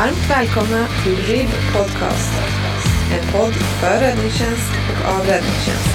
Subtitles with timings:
[0.00, 2.32] Varmt välkomna till RIB Podcast.
[3.12, 5.90] En podd för räddningstjänst och av räddningstjänst.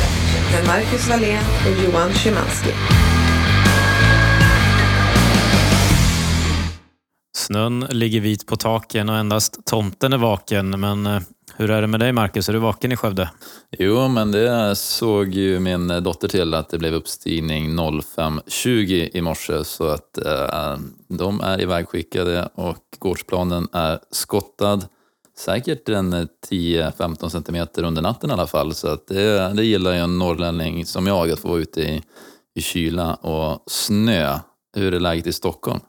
[0.52, 2.70] Med Marcus Wallén och Johan Szymanski.
[7.36, 10.80] Snön ligger vit på taken och endast tomten är vaken.
[10.80, 11.22] Men eh,
[11.58, 12.50] hur är det med dig Marcus?
[12.50, 13.30] Är du vaken i Skövde?
[13.72, 19.64] Jo, men det såg ju min dotter till att det blev uppstigning 05.20 i morse
[19.64, 24.86] så att eh, de är ivägskickade och gårdsplanen är skottad.
[25.38, 29.98] Säkert en 10-15 centimeter under natten i alla fall så att det, det gillar ju
[29.98, 32.02] en norrlänning som jag att få vara ute i,
[32.56, 34.40] i kyla och snö.
[34.78, 35.80] Hur är läget i Stockholm?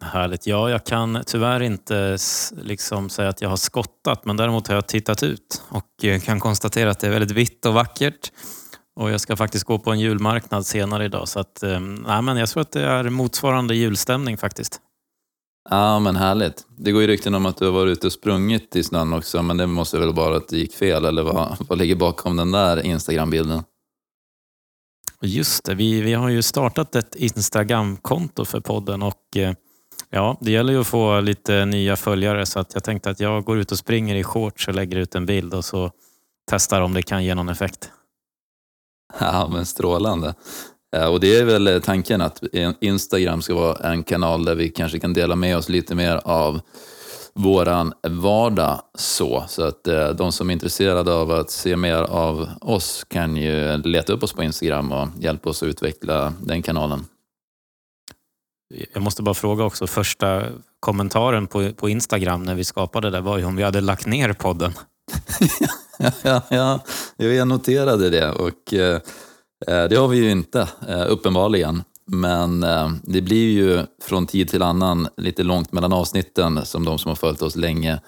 [0.00, 0.46] Härligt.
[0.46, 2.18] Ja, jag kan tyvärr inte
[2.62, 6.40] liksom säga att jag har skottat, men däremot har jag tittat ut och eh, kan
[6.40, 8.32] konstatera att det är väldigt vitt och vackert.
[8.96, 12.36] Och jag ska faktiskt gå på en julmarknad senare idag, så att, eh, nej, men
[12.36, 14.80] jag tror att det är motsvarande julstämning faktiskt.
[15.70, 16.66] Ja, men härligt.
[16.78, 19.42] Det går ju rykten om att du har varit ute och sprungit i snön också,
[19.42, 22.52] men det måste väl vara att det gick fel, eller vad, vad ligger bakom den
[22.52, 23.62] där Instagram-bilden?
[25.20, 29.52] Just det, vi, vi har ju startat ett Instagram-konto för podden och eh,
[30.10, 33.44] Ja, det gäller ju att få lite nya följare så att jag tänkte att jag
[33.44, 35.90] går ut och springer i shorts och lägger ut en bild och så
[36.50, 37.90] testar om det kan ge någon effekt.
[39.20, 40.34] Ja, men strålande.
[41.10, 42.42] Och det är väl tanken att
[42.80, 46.60] Instagram ska vara en kanal där vi kanske kan dela med oss lite mer av
[47.36, 49.44] våran vardag så.
[49.48, 53.76] Så att eh, de som är intresserade av att se mer av oss kan ju
[53.76, 57.04] leta upp oss på Instagram och hjälpa oss att utveckla den kanalen.
[58.94, 60.42] Jag måste bara fråga också, första
[60.80, 64.32] kommentaren på, på Instagram när vi skapade det var ju om vi hade lagt ner
[64.32, 64.72] podden.
[66.22, 66.80] ja, ja,
[67.16, 69.00] jag noterade det och eh,
[69.88, 71.82] det har vi ju inte, eh, uppenbarligen.
[72.06, 76.98] Men eh, det blir ju från tid till annan lite långt mellan avsnitten som de
[76.98, 78.00] som har följt oss länge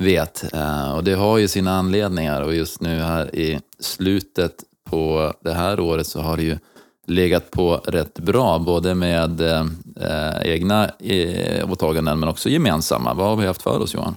[0.00, 0.54] vet.
[0.54, 4.54] Eh, och det har ju sina anledningar och just nu här i slutet
[4.90, 6.58] på det här året så har det ju
[7.06, 13.14] legat på rätt bra, både med eh, egna eh, åtaganden men också gemensamma.
[13.14, 14.16] Vad har vi haft för oss Johan?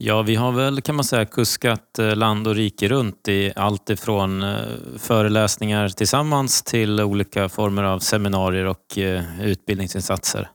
[0.00, 3.90] Ja, vi har väl kan man säga kuskat eh, land och rike runt i allt
[3.90, 4.56] ifrån eh,
[4.98, 10.50] föreläsningar tillsammans till olika former av seminarier och eh, utbildningsinsatser.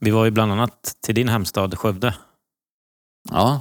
[0.00, 2.14] Vi var ju bland annat till din hemstad Skövde.
[3.30, 3.60] Ja,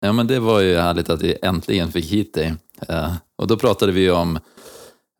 [0.00, 2.54] ja men det var ju härligt att vi äntligen fick hit dig.
[3.38, 4.38] Och då pratade vi om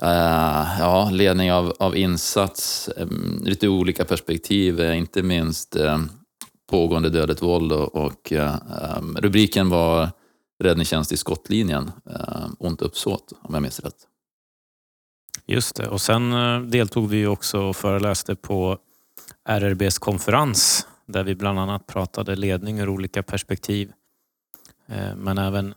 [0.03, 5.99] Uh, ja, ledning av, av insats, um, lite olika perspektiv, uh, inte minst uh,
[6.71, 10.09] pågående dödligt våld och, och um, rubriken var
[10.62, 14.06] Räddningstjänst i skottlinjen, uh, ont uppsåt om jag minns rätt.
[15.47, 16.31] Just det, och sen
[16.71, 18.78] deltog vi också och föreläste på
[19.49, 23.93] RRBs konferens där vi bland annat pratade ledning ur olika perspektiv.
[25.16, 25.75] Men även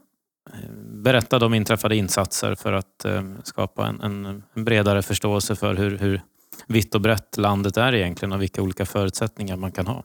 [1.04, 5.98] berättade om inträffade insatser för att eh, skapa en, en, en bredare förståelse för hur,
[5.98, 6.22] hur
[6.68, 10.04] vitt och brett landet är egentligen och vilka olika förutsättningar man kan ha.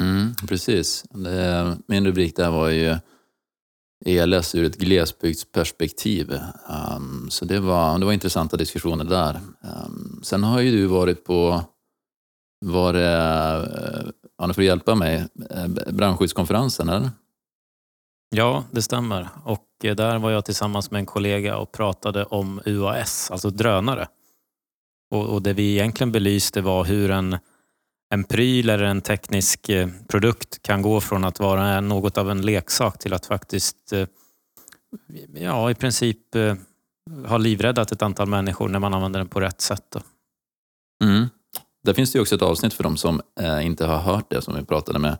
[0.00, 1.04] Mm, precis.
[1.86, 2.96] Min rubrik där var ju
[4.06, 6.32] ELS ur ett glesbygdsperspektiv.
[6.68, 9.34] Ehm, så det var, det var intressanta diskussioner där.
[9.34, 11.64] Ehm, sen har ju du varit på,
[12.60, 17.10] var det, eh, ja, nu får du hjälpa mig, eh, brandskyddskonferensen eller?
[18.30, 19.28] Ja, det stämmer.
[19.44, 24.08] Och eh, där var jag tillsammans med en kollega och pratade om UAS, alltså drönare.
[25.10, 27.38] Och, och det vi egentligen belyste var hur en,
[28.10, 32.42] en pryl eller en teknisk eh, produkt kan gå från att vara något av en
[32.42, 34.06] leksak till att faktiskt eh,
[35.34, 36.18] ja, i princip
[37.26, 39.96] ha livräddat ett antal människor när man använder den på rätt sätt.
[41.04, 41.26] Mm.
[41.82, 43.22] Där finns det också ett avsnitt för de som
[43.62, 45.18] inte har hört det som vi pratade med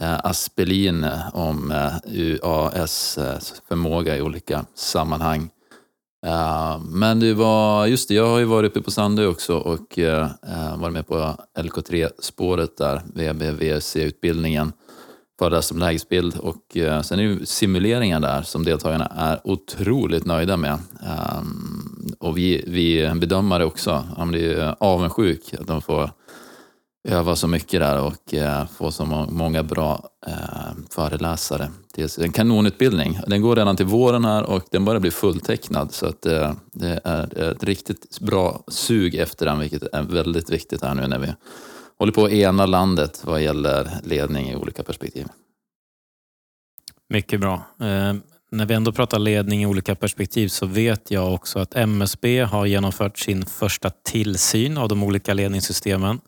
[0.00, 3.38] Eh, Aspelin om eh, UAS eh,
[3.68, 5.50] förmåga i olika sammanhang.
[6.88, 9.98] Men det var, just det, jag har ju varit uppe på Sandö också och
[10.76, 14.72] varit med på LK3-spåret där, VBVC-utbildningen,
[15.38, 20.78] föreläst som lägesbild och sen är ju simuleringar där som deltagarna är otroligt nöjda med.
[22.18, 26.10] Och vi, vi bedömare också, man blir avundsjuk att de får
[27.08, 30.34] öva så mycket där och eh, få så många bra eh,
[30.90, 31.70] föreläsare.
[31.94, 33.18] Det är en kanonutbildning.
[33.26, 37.00] Den går redan till våren här och den börjar bli fulltecknad så att eh, det
[37.04, 41.34] är ett riktigt bra sug efter den vilket är väldigt viktigt här nu när vi
[41.98, 45.26] håller på att ena landet vad gäller ledning i olika perspektiv.
[47.08, 47.54] Mycket bra.
[47.80, 48.14] Eh,
[48.50, 52.66] när vi ändå pratar ledning i olika perspektiv så vet jag också att MSB har
[52.66, 56.20] genomfört sin första tillsyn av de olika ledningssystemen.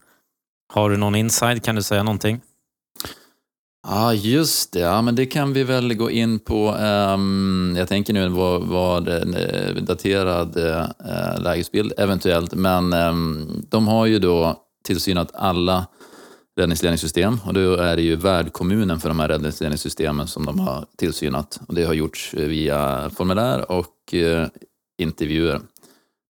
[0.72, 1.62] Har du någon inside?
[1.62, 2.40] Kan du säga någonting?
[3.88, 4.80] Ja, just det.
[4.80, 6.74] Ja, men det kan vi väl gå in på.
[6.74, 14.06] Um, jag tänker nu vad, vad en daterad uh, lägesbild eventuellt, men um, de har
[14.06, 15.86] ju då tillsynat alla
[16.56, 21.60] räddningsledningssystem och då är det ju värdkommunen för de här räddningsledningssystemen som de har tillsynat.
[21.68, 24.46] Och det har gjorts via formulär och uh,
[24.98, 25.60] intervjuer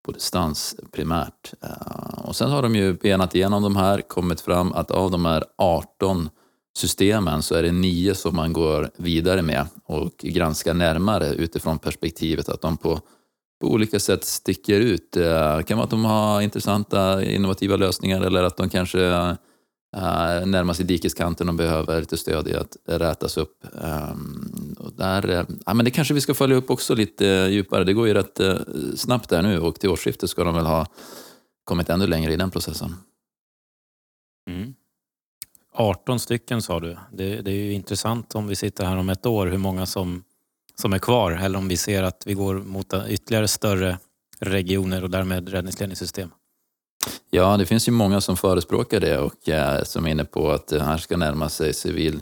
[0.05, 1.53] på distans primärt.
[1.63, 5.25] Eh, och sen har de ju benat igenom de här, kommit fram att av de
[5.25, 6.29] här 18
[6.77, 12.49] systemen så är det nio som man går vidare med och granskar närmare utifrån perspektivet
[12.49, 12.99] att de på,
[13.61, 15.17] på olika sätt sticker ut.
[15.17, 19.37] Eh, det kan vara att de har intressanta innovativa lösningar eller att de kanske
[19.97, 23.65] Eh, äh, närmar sig dikeskanten och behöver lite stöd i att rätas upp.
[23.83, 27.83] Ehm, och där, eh, ja, men det kanske vi ska följa upp också lite djupare.
[27.83, 28.55] Det går ju rätt eh,
[28.95, 30.85] snabbt där nu och till årsskiftet ska de väl ha
[31.63, 32.95] kommit ännu längre i den processen.
[34.49, 34.73] Mm.
[35.73, 36.97] 18 stycken sa du.
[37.11, 40.23] Det, det, är ju intressant om vi sitter här om ett år hur många som,
[40.75, 43.97] som är kvar eller om vi ser att vi går mot ytterligare större
[44.39, 46.29] regioner och därmed räddningsledningssystem.
[47.33, 50.67] Ja, det finns ju många som förespråkar det och eh, som är inne på att
[50.67, 52.21] det här ska närma sig civil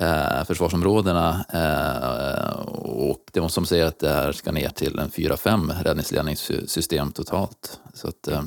[0.00, 5.82] eh, försvarsområdena eh, och det som säger att det här ska ner till en 4-5
[5.82, 7.80] räddningsledningssystem totalt.
[7.94, 8.42] Så att, eh,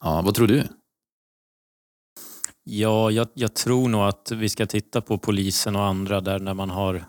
[0.00, 0.64] ja, vad tror du?
[2.64, 6.54] Ja, jag, jag, tror nog att vi ska titta på polisen och andra där när
[6.54, 7.04] man har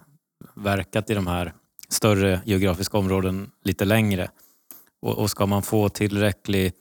[0.55, 1.53] verkat i de här
[1.89, 4.29] större geografiska områden lite längre.
[5.01, 6.73] Och, och ska man få tillräcklig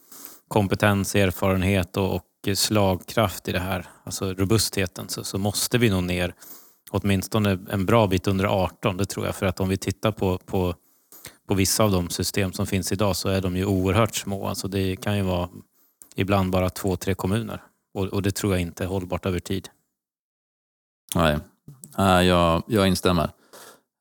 [0.49, 2.23] kompetens, erfarenhet och, och,
[2.55, 6.35] slagkraft i det här, alltså robustheten, så, så, måste vi nog ner
[6.91, 9.35] åtminstone en bra bit under 18, det tror jag.
[9.35, 10.75] För att om vi tittar på, på,
[11.49, 14.47] på vissa av de system som finns idag så är de ju oerhört små.
[14.47, 15.49] Alltså det kan ju vara
[16.17, 17.63] ibland bara två, tre kommuner.
[17.95, 19.69] Och, och det tror jag inte är hållbart över tid.
[21.99, 23.31] Nej, jag, jag instämmer.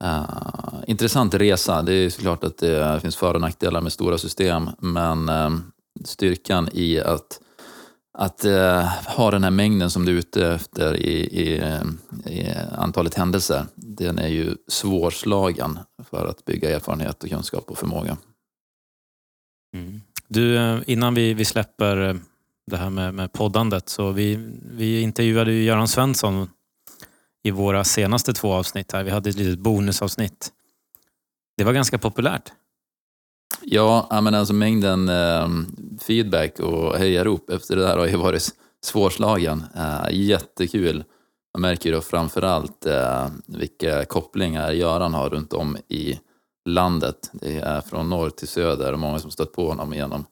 [0.03, 1.81] Uh, intressant resa.
[1.81, 5.59] Det är såklart att det finns för och nackdelar med stora system, men uh,
[6.03, 7.39] styrkan i att,
[8.17, 8.85] att eh,
[9.17, 11.55] ha den här mängden som du är ute efter i, i,
[12.31, 18.17] i, antalet händelser, den är ju svårslagen för att bygga erfarenhet och kunskap och förmåga.
[19.75, 20.01] Mm.
[20.27, 22.15] Du, eh, innan vi, vi släpper eh,
[22.71, 23.89] det här med, med poddandet.
[23.89, 24.35] Så vi,
[24.71, 26.49] vi intervjuade ju Göran Svensson
[27.43, 28.91] i våra senaste två avsnitt.
[28.91, 29.03] här.
[29.03, 30.51] Vi hade ett litet bonusavsnitt.
[31.57, 32.51] Det var ganska populärt.
[33.67, 35.49] Ja, men alltså mängden eh,
[36.01, 38.49] feedback och hejarop efter det där har ju varit
[38.83, 39.63] svårslagen.
[39.75, 41.03] Eh, jättekul.
[41.53, 46.19] Man märker ju då framförallt eh, vilka kopplingar Göran har runt om i
[46.69, 47.29] landet.
[47.33, 50.25] Det är från norr till söder och många som stött på honom genom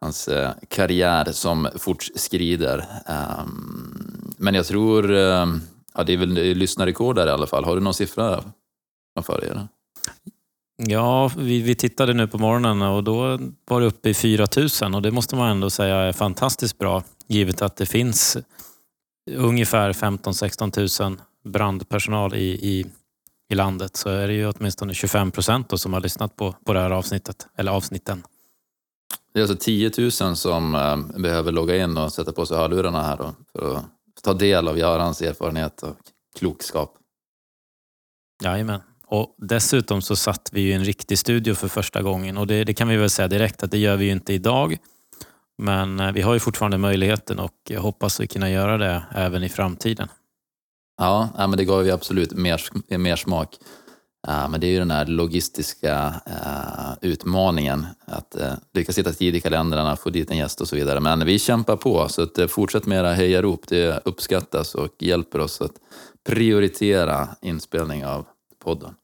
[0.00, 2.84] hans eh, karriär som fortskrider.
[3.06, 5.60] Ehm, men jag tror, ehm,
[5.94, 7.64] ja, det är väl lyssnarrekord där i alla fall.
[7.64, 8.44] Har du någon siffra
[9.14, 9.50] framför dig?
[9.50, 9.68] Eller?
[10.86, 14.46] Ja, vi, vi tittade nu på morgonen och då var det uppe i 4
[14.82, 18.36] 000 och det måste man ändå säga är fantastiskt bra givet att det finns
[19.30, 22.86] ungefär 15-16 000 brandpersonal i, i,
[23.50, 26.80] i landet så är det ju åtminstone 25 procent som har lyssnat på, på det
[26.80, 28.22] här avsnittet, eller avsnitten.
[29.34, 33.02] Det är alltså 10 000 som äh, behöver logga in och sätta på sig hörlurarna
[33.02, 33.84] här då, för att
[34.22, 35.96] ta del av Görans erfarenhet och
[36.38, 36.94] klokskap.
[38.42, 38.80] Jajamän.
[39.12, 42.74] Och dessutom så satt vi i en riktig studio för första gången och det, det,
[42.74, 44.76] kan vi väl säga direkt att det gör vi ju inte idag.
[45.58, 49.42] Men eh, vi har ju fortfarande möjligheten och jag hoppas vi kunna göra det även
[49.42, 50.08] i framtiden.
[50.98, 52.62] Ja, men det gav ju absolut mer,
[52.98, 53.56] mer smak.
[54.26, 59.40] Men det är ju den här logistiska eh, utmaningen, att eh, lyckas sitta tid i
[59.40, 61.00] kalendrarna, få dit en gäst och så vidare.
[61.00, 63.68] Men vi kämpar på, så att, fortsätt med era hejarop.
[63.68, 65.74] Det uppskattas och hjälper oss att
[66.26, 68.26] prioritera inspelning av
[68.64, 68.94] podden.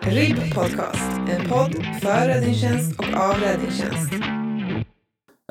[0.00, 4.12] RIB Podcast, en podd för räddningstjänst och av räddningstjänst.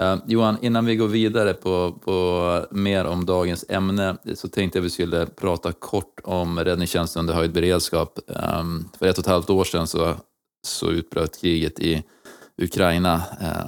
[0.02, 4.84] Uh, Johan, innan vi går vidare på, på mer om dagens ämne så tänkte jag
[4.84, 8.20] vi skulle prata kort om räddningstjänsten under höjd beredskap.
[8.28, 10.16] Um, för ett och ett halvt år sedan så,
[10.68, 12.04] så utbröt kriget i
[12.58, 13.22] Ukraina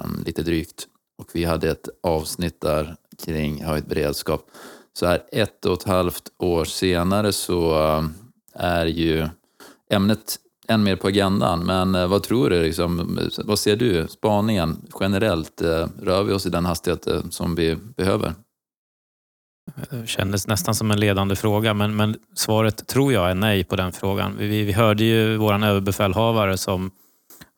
[0.04, 0.86] um, lite drygt
[1.18, 4.50] och vi hade ett avsnitt där kring höjd beredskap.
[4.92, 8.06] Så här ett och ett halvt år senare så uh,
[8.54, 9.28] är ju
[9.90, 11.66] ämnet än mer på agendan.
[11.66, 12.62] Men eh, vad tror du?
[12.62, 14.06] Liksom, vad ser du?
[14.08, 18.32] Spaningen generellt, eh, rör vi oss i den hastighet eh, som vi behöver?
[19.90, 23.76] Det kändes nästan som en ledande fråga, men, men svaret tror jag är nej på
[23.76, 24.36] den frågan.
[24.38, 26.90] Vi, vi hörde ju vår överbefälhavare som,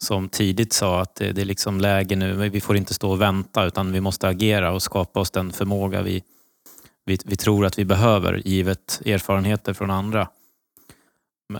[0.04, 3.20] som tidigt sa att det, det är liksom läge nu, vi får inte stå och
[3.20, 6.22] vänta utan vi måste agera och skapa oss den förmåga vi,
[7.04, 10.28] vi, vi tror att vi behöver givet erfarenheter från andra.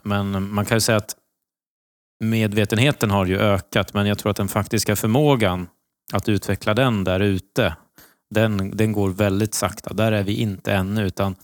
[0.03, 1.17] Men man kan ju säga att
[2.21, 5.69] medvetenheten har ju ökat, men jag tror att den faktiska förmågan
[6.13, 7.77] att utveckla den där ute,
[8.31, 9.95] den, den går väldigt sakta.
[9.95, 11.37] Där är vi inte ännu, utan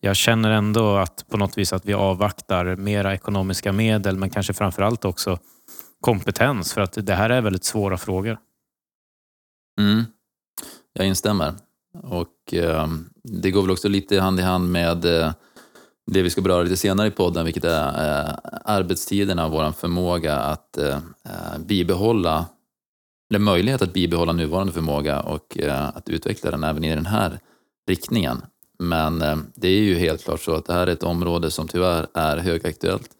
[0.00, 4.52] jag känner ändå att på något vis att vi avvaktar mera ekonomiska medel, men kanske
[4.52, 5.38] framförallt också
[6.00, 8.38] kompetens, för att det här är väldigt svåra frågor.
[9.80, 10.04] Mm.
[10.92, 11.54] Jag instämmer.
[12.02, 12.88] Och eh,
[13.22, 15.32] Det går väl också lite hand i hand med eh,
[16.06, 18.34] det vi ska beröra lite senare i podden, vilket är eh,
[18.64, 22.46] arbetstiderna och vår förmåga att eh, eh, bibehålla,
[23.30, 27.40] eller möjlighet att bibehålla nuvarande förmåga och eh, att utveckla den även i den här
[27.88, 28.42] riktningen.
[28.78, 31.68] Men eh, det är ju helt klart så att det här är ett område som
[31.68, 33.10] tyvärr är högaktuellt,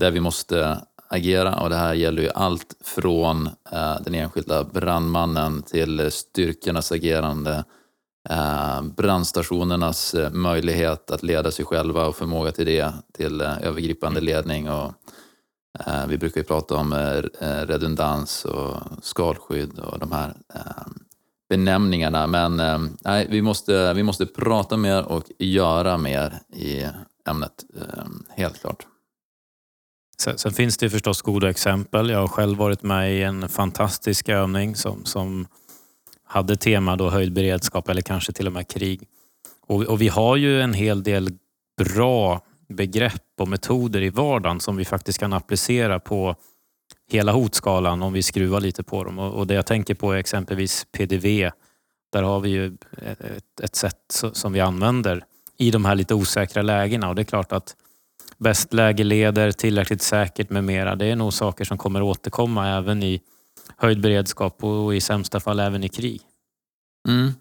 [0.00, 5.62] där vi måste agera och det här gäller ju allt från eh, den enskilda brandmannen
[5.62, 7.64] till styrkornas agerande,
[8.30, 14.20] eh, brandstationernas eh, möjlighet att leda sig själva och förmåga till det, till eh, övergripande
[14.20, 14.24] mm.
[14.24, 14.70] ledning.
[14.70, 14.92] Och,
[15.86, 16.94] eh, vi brukar ju prata om
[17.42, 20.34] redundans och skalskydd och de här
[21.48, 22.26] benämningarna.
[22.26, 22.56] Men
[23.04, 26.86] nej, vi, måste, vi måste prata mer och göra mer i
[27.28, 27.64] ämnet,
[28.36, 28.86] helt klart.
[30.18, 32.10] Sen, sen, finns det förstås goda exempel.
[32.10, 35.46] Jag har själv varit med i en fantastisk övning som, som
[36.34, 39.08] hade tema då höjd beredskap eller kanske till och med krig.
[39.66, 41.30] Och, och, vi har ju en hel del
[41.78, 46.36] bra begrepp och metoder i vardagen som vi faktiskt kan applicera på
[47.10, 49.18] hela hotskalan om vi skruvar lite på dem.
[49.18, 51.50] Och, och det jag tänker på är exempelvis PDV.
[52.12, 52.66] Där har vi ju
[53.26, 55.24] ett, ett sätt som vi använder
[55.58, 57.76] i de här lite osäkra lägena och det är klart att
[58.38, 60.96] bäst läge leder, tillräckligt säkert med mera.
[60.96, 63.20] Det är nog saker som kommer återkomma även i
[63.76, 66.22] höjd beredskap och i sämsta fall även i krig.
[67.08, 67.32] Mm.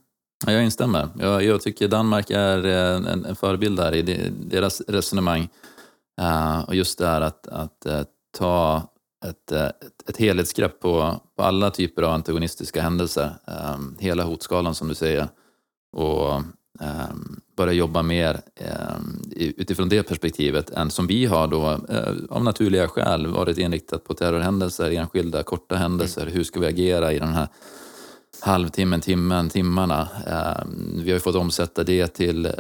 [0.46, 1.10] Jag instämmer.
[1.20, 5.50] Jag, jag tycker Danmark är eh, en, en förebild där i deras resonemang.
[6.22, 8.02] Uh, och just det här att, att uh,
[8.38, 8.82] ta
[9.26, 13.32] ett, ett, ett helhetsgrepp på, på alla typer av antagonistiska händelser.
[13.76, 15.28] Um, hela hotskalan som du säger.
[15.96, 16.36] Och
[16.80, 22.44] um, börja jobba mer ehm, utifrån det perspektivet än som vi har då eh, av
[22.44, 26.22] naturliga skäl varit inriktat på terrorhändelser, enskilda korta händelser.
[26.22, 26.34] Mm.
[26.34, 27.48] Hur ska vi agera i den här
[28.42, 30.08] halvtimmen, timmen, timmarna.
[30.28, 32.52] Ehm, vi har fått omsätta det till eh,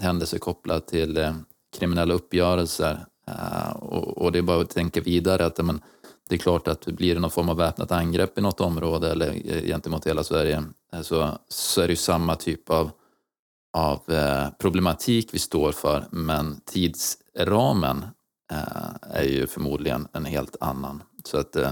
[0.00, 1.34] händelser kopplat till eh,
[1.78, 3.06] kriminella uppgörelser.
[3.26, 5.80] Ehm, och, det är bara att tänka vidare att men,
[6.28, 9.32] det är klart att blir det någon form av väpnat angrepp i något område eller
[9.66, 10.62] gentemot hela Sverige
[11.02, 12.90] så, så är det ju samma typ av
[13.72, 18.04] av eh, problematik vi står för, men tidsramen
[18.52, 21.02] eh, är ju förmodligen en helt annan.
[21.24, 21.70] Så att eh,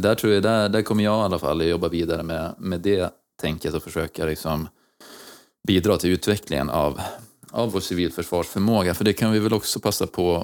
[0.00, 3.10] där tror jag, där, där kommer jag i alla fall jobba vidare med, med det
[3.40, 4.68] tänket och försöka liksom
[5.66, 7.00] bidra till utvecklingen av,
[7.50, 8.94] av vår civilförsvarsförmåga.
[8.94, 10.36] För det kan vi väl också passa på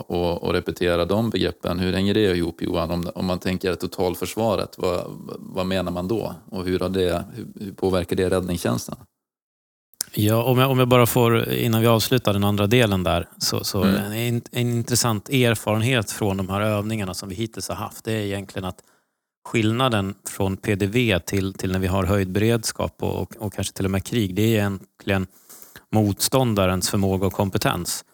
[0.43, 1.79] att repetera de begreppen.
[1.79, 2.91] Hur hänger det ihop Johan?
[2.91, 5.05] Om, om man tänker totalförsvaret, vad,
[5.39, 6.35] vad menar man då?
[6.51, 7.25] Och hur, har det,
[7.61, 8.97] hur påverkar det räddningstjänsten?
[10.17, 13.65] Ja, om jag, om jag bara får, innan vi avslutar den andra delen där, så,
[13.65, 14.13] så mm.
[14.13, 18.21] en, en intressant erfarenhet från de här övningarna som vi hittills har haft, det är
[18.21, 18.79] egentligen att
[19.49, 23.85] skillnaden från PDV till, till när vi har höjd beredskap och, och, och kanske till
[23.85, 25.27] och med krig, det är egentligen
[25.93, 28.05] motståndarens förmåga och kompetens.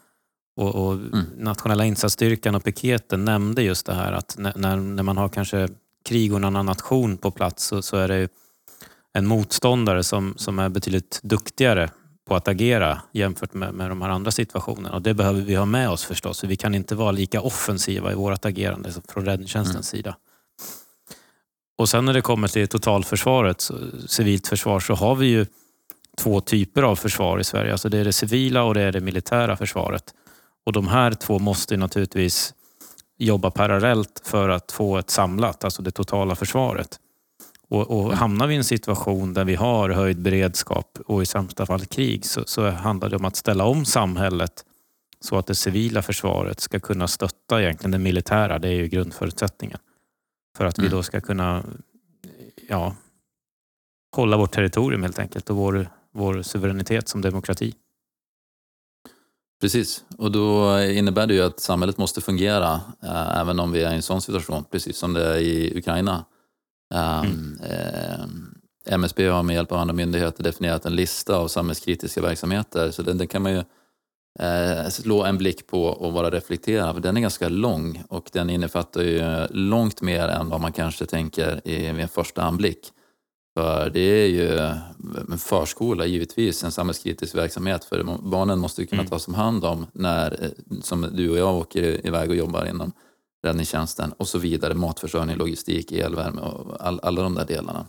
[0.57, 1.25] Och, och mm.
[1.37, 5.69] Nationella insatsstyrkan och piketen nämnde just det här att när, när man har kanske
[6.05, 8.29] krig och en annan nation på plats så, så är det
[9.13, 11.91] en motståndare som, som är betydligt duktigare
[12.29, 14.95] på att agera jämfört med, med de här andra situationerna.
[14.95, 16.41] Och det behöver vi ha med oss förstås.
[16.41, 20.03] För vi kan inte vara lika offensiva i vårt agerande från räddningstjänstens mm.
[20.03, 20.17] sida.
[21.79, 23.71] Och sen när det kommer till totalförsvaret,
[24.09, 25.47] civilt försvar, så har vi ju
[26.19, 27.73] två typer av försvar i Sverige.
[27.73, 30.15] Alltså det är det civila och det är det militära försvaret.
[30.67, 32.55] Och de här två måste naturligtvis
[33.19, 36.99] jobba parallellt för att få ett samlat, alltså det totala försvaret.
[37.71, 41.67] Och, och hamnar vi i en situation där vi har höjd beredskap och i sämsta
[41.67, 44.65] fall krig så, så handlar det om att ställa om samhället
[45.21, 48.59] så att det civila försvaret ska kunna stötta egentligen det militära.
[48.59, 49.79] Det är ju grundförutsättningen.
[50.57, 50.97] För att vi mm.
[50.97, 51.65] då ska kunna
[52.69, 52.95] ja,
[54.17, 57.75] hålla vårt territorium helt enkelt och vår, vår suveränitet som demokrati.
[59.61, 63.93] Precis, och då innebär det ju att samhället måste fungera äh, även om vi är
[63.93, 66.25] i en sån situation, precis som det är i Ukraina.
[66.95, 68.25] Um, eh,
[68.95, 73.19] MSB har med hjälp av andra myndigheter definierat en lista av samhällskritiska verksamheter, så den,
[73.19, 73.63] den kan man ju
[74.39, 78.51] eh, slå en blick på och vara reflekterad för Den är ganska lång och den
[78.51, 82.93] innefattar ju långt mer än vad man kanske tänker i, vid en första anblick.
[83.55, 84.59] För det är ju
[85.33, 89.11] en förskola givetvis en samhällskritisk verksamhet för barnen måste ju kunna mm.
[89.11, 92.93] tas om hand om när, eh, som du och jag åker iväg och jobbar inom
[93.43, 97.87] räddningstjänsten och så vidare, matförsörjning, logistik, elvärme och all, alla de där delarna.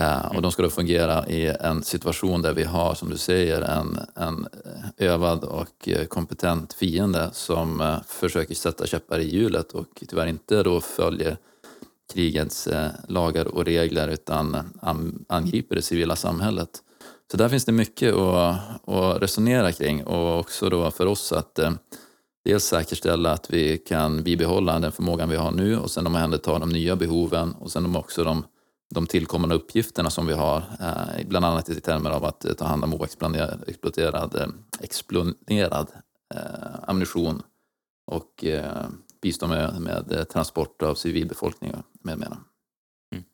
[0.00, 3.62] Uh, och de ska då fungera i en situation där vi har, som du säger,
[3.62, 4.48] en, en
[4.96, 10.80] övad och kompetent fiende som uh, försöker sätta käppar i hjulet och tyvärr inte då
[10.80, 11.36] följer
[12.12, 14.56] krigets uh, lagar och regler utan
[15.28, 16.70] angriper det civila samhället.
[17.30, 21.58] Så där finns det mycket att, att resonera kring och också då för oss att
[22.48, 26.68] dels säkerställa att vi kan bibehålla den förmågan vi har nu och sen omhänderta de
[26.68, 28.44] nya behoven och sen också de
[28.94, 32.64] de tillkommande uppgifterna som vi har, eh, bland annat i termer av att eh, ta
[32.64, 33.64] hand om oexploderad
[34.80, 35.90] exploderad
[36.34, 37.42] eh, eh, ammunition
[38.06, 38.86] och eh,
[39.22, 42.36] bistå med, med transport av civilbefolkning med mera.
[43.12, 43.24] Mm.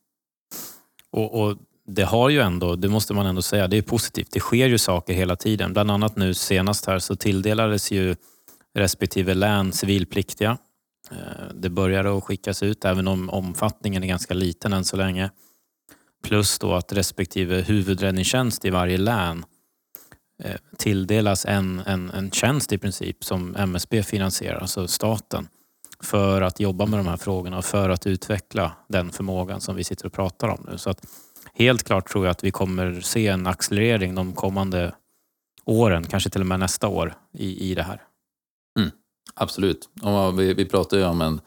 [1.10, 1.56] Och, och,
[1.86, 4.28] det har ju ändå, det måste man ändå säga, det är positivt.
[4.32, 5.72] Det sker ju saker hela tiden.
[5.72, 8.16] Bland annat nu senast här så tilldelades ju
[8.74, 10.58] respektive län civilpliktiga
[11.10, 15.30] eh, det börjar att skickas ut även om omfattningen är ganska liten än så länge.
[16.24, 19.44] Plus då att respektive huvudräddningstjänst i varje län
[20.42, 25.48] eh, tilldelas en, en, en tjänst i princip som MSB finansierar, alltså staten,
[26.00, 29.84] för att jobba med de här frågorna och för att utveckla den förmågan som vi
[29.84, 30.78] sitter och pratar om nu.
[30.78, 31.06] Så att
[31.54, 34.94] helt klart tror jag att vi kommer se en accelerering de kommande
[35.64, 38.02] åren, kanske till och med nästa år, i, i det här.
[39.34, 39.88] Absolut.
[40.02, 41.40] Och vi, vi pratar ju om en,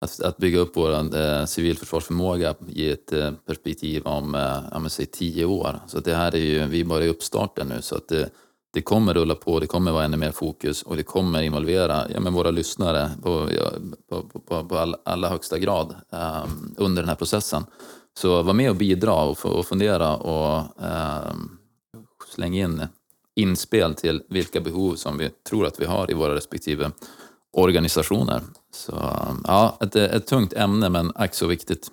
[0.00, 5.44] att, att bygga upp vår eh, civilförsvarsförmåga i ett eh, perspektiv om eh, säg tio
[5.44, 5.80] år.
[5.86, 8.30] Så det här är ju, vi är bara i uppstarten nu så att det,
[8.72, 12.20] det kommer rulla på, det kommer vara ännu mer fokus och det kommer involvera ja,
[12.20, 13.48] men våra lyssnare på,
[14.08, 16.44] på, på, på all, allra högsta grad eh,
[16.76, 17.64] under den här processen.
[18.18, 21.34] Så var med och bidra och, och fundera och eh,
[22.34, 22.86] släng in
[23.36, 26.90] inspel till vilka behov som vi tror att vi har i våra respektive
[27.52, 28.42] organisationer.
[28.74, 28.92] Så
[29.44, 31.90] ja, ett, ett tungt ämne men ack så viktigt.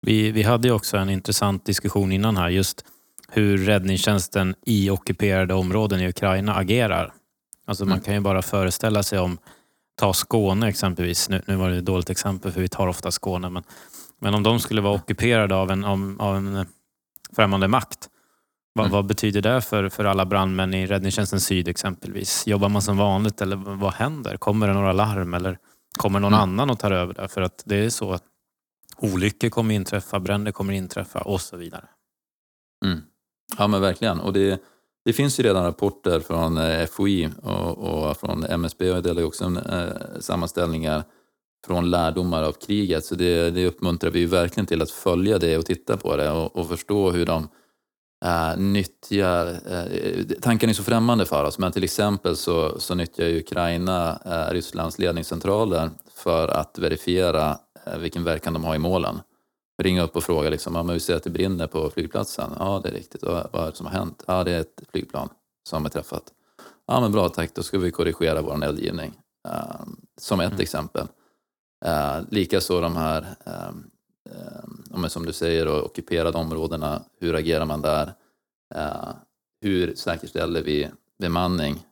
[0.00, 2.84] Vi, vi hade ju också en intressant diskussion innan här just
[3.28, 7.12] hur räddningstjänsten i ockuperade områden i Ukraina agerar.
[7.66, 8.04] Alltså man mm.
[8.04, 9.38] kan ju bara föreställa sig om,
[9.96, 13.50] ta Skåne exempelvis, nu, nu var det ett dåligt exempel för vi tar ofta Skåne,
[13.50, 13.62] men,
[14.20, 16.66] men om de skulle vara ockuperade av en, av, av en
[17.36, 18.08] främmande makt
[18.74, 18.92] vad, mm.
[18.92, 22.46] vad, betyder det för, för alla brandmän i Räddningstjänsten Syd exempelvis?
[22.46, 24.36] Jobbar man som vanligt eller vad händer?
[24.36, 25.58] Kommer det några larm eller
[25.98, 26.42] kommer någon mm.
[26.42, 27.28] annan och tar över det?
[27.28, 28.24] För att det är så att
[28.96, 31.88] olyckor kommer inträffa, bränder kommer inträffa och så vidare.
[32.84, 33.00] Mm.
[33.58, 34.20] Ja men verkligen.
[34.20, 34.62] Och det,
[35.04, 39.44] det finns ju redan rapporter från eh, FOI och, och från MSB och delar också
[39.44, 41.02] eh, sammanställningar
[41.66, 43.04] från lärdomar av kriget.
[43.04, 46.56] Så det, det uppmuntrar vi verkligen till att följa det och titta på det och,
[46.56, 47.48] och förstå hur de
[48.24, 53.28] uh, nyttjar, uh, tanken är så främmande för oss, men till exempel så, så nyttjar
[53.28, 59.20] Ukraina uh, Rysslands ledningscentraler för att verifiera uh, vilken verkan de har i målen.
[59.82, 62.50] Ringa upp och fråga, liksom, ja, men vi ser att det brinner på flygplatsen.
[62.58, 63.22] Ja, det är riktigt.
[63.22, 64.24] Vad, vad är det som har hänt?
[64.26, 65.28] Ja, det är ett flygplan
[65.68, 66.22] som är träffat.
[66.86, 67.50] Ja, men bra, tack.
[67.54, 69.12] Då ska vi korrigera vår eldgivning.
[70.20, 70.60] som ett mm.
[70.60, 71.06] exempel.
[72.28, 73.26] Likaså de här
[74.30, 78.14] eh, som du säger, och ockuperade områdena, hur agerar man där?
[78.74, 79.08] Eh,
[79.60, 81.84] hur säkerställer vi bemanning?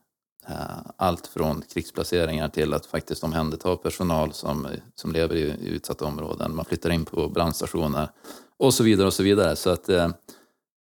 [0.47, 6.05] Eh, allt från krigsplaceringar till att faktiskt omhänderta personal som, som lever i, i utsatta
[6.05, 6.55] områden.
[6.55, 8.09] Man flyttar in på brandstationer
[8.57, 9.55] och så vidare och så vidare.
[9.55, 10.09] Så att eh,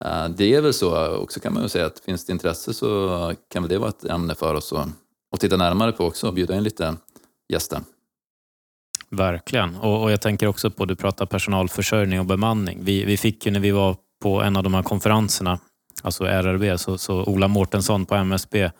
[0.04, 3.33] eh, det är väl så också kan man ju säga att finns det intresse så
[3.48, 4.88] kan väl det vara ett ämne för oss att,
[5.30, 6.96] att titta närmare på också och bjuda in lite
[7.48, 7.80] gäster.
[9.16, 9.77] Verkligen.
[9.77, 12.79] Och, och, jag tänker också på, du pratar personalförsörjning och bemanning.
[12.83, 15.59] Vi, vi fick ju när vi var på en av de här konferenserna,
[16.03, 18.70] alltså RRB, så, så Ola Mårtensson på MSB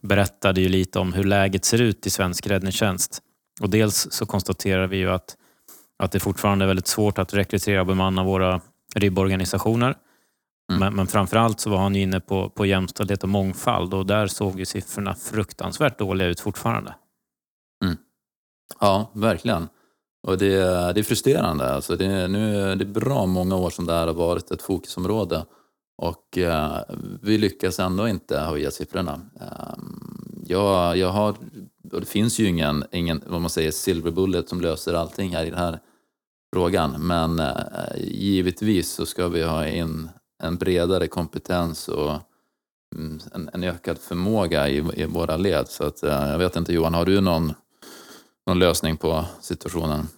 [0.00, 3.22] berättade ju lite om hur läget ser ut i svensk räddningstjänst.
[3.60, 5.36] Och dels så konstaterar vi ju att,
[5.98, 8.60] att det fortfarande är väldigt svårt att rekrytera och bemanna våra
[8.94, 9.94] RIB-organisationer.
[10.72, 10.80] Mm.
[10.80, 14.58] Men, men framförallt så var han inne på, på jämställdhet och mångfald och där såg
[14.58, 16.94] ju siffrorna fruktansvärt dåliga ut fortfarande.
[17.84, 17.96] Mm.
[18.80, 19.68] Ja, verkligen.
[20.26, 20.56] Och det,
[20.92, 21.74] det är frustrerande.
[21.74, 25.44] Alltså det, nu, det är bra många år som det här har varit ett fokusområde
[25.96, 26.78] och eh,
[27.22, 29.20] vi lyckas ändå inte höja siffrorna.
[29.40, 29.74] Eh,
[30.46, 31.36] jag, jag har,
[31.92, 35.44] och det finns ju ingen, ingen vad man säger, silver bullet som löser allting här
[35.44, 35.78] i den här
[36.54, 37.54] frågan, men eh,
[37.98, 40.08] givetvis så ska vi ha in
[40.42, 42.12] en bredare kompetens och
[42.96, 45.68] mm, en, en ökad förmåga i, i våra led.
[45.68, 47.52] Så att, eh, jag vet inte Johan, har du någon
[48.46, 50.08] någon lösning på situationen?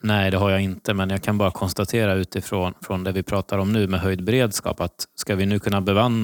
[0.00, 3.58] Nej, det har jag inte, men jag kan bara konstatera utifrån från det vi pratar
[3.58, 5.80] om nu med höjd beredskap att ska vi nu kunna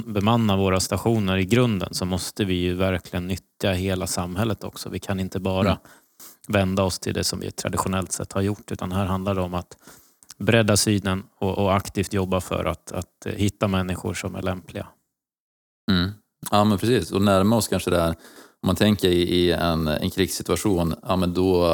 [0.06, 4.88] bemanna våra stationer i grunden så måste vi ju verkligen nyttja hela samhället också.
[4.88, 5.78] Vi kan inte bara mm.
[6.48, 9.54] vända oss till det som vi traditionellt sett har gjort utan här handlar det om
[9.54, 9.76] att
[10.38, 14.86] bredda synen och, och aktivt jobba för att, att hitta människor som är lämpliga.
[15.90, 16.10] Mm.
[16.50, 18.14] Ja men precis, och närma oss kanske det här
[18.62, 21.68] om man tänker i, en, en krigssituation, ja, men då,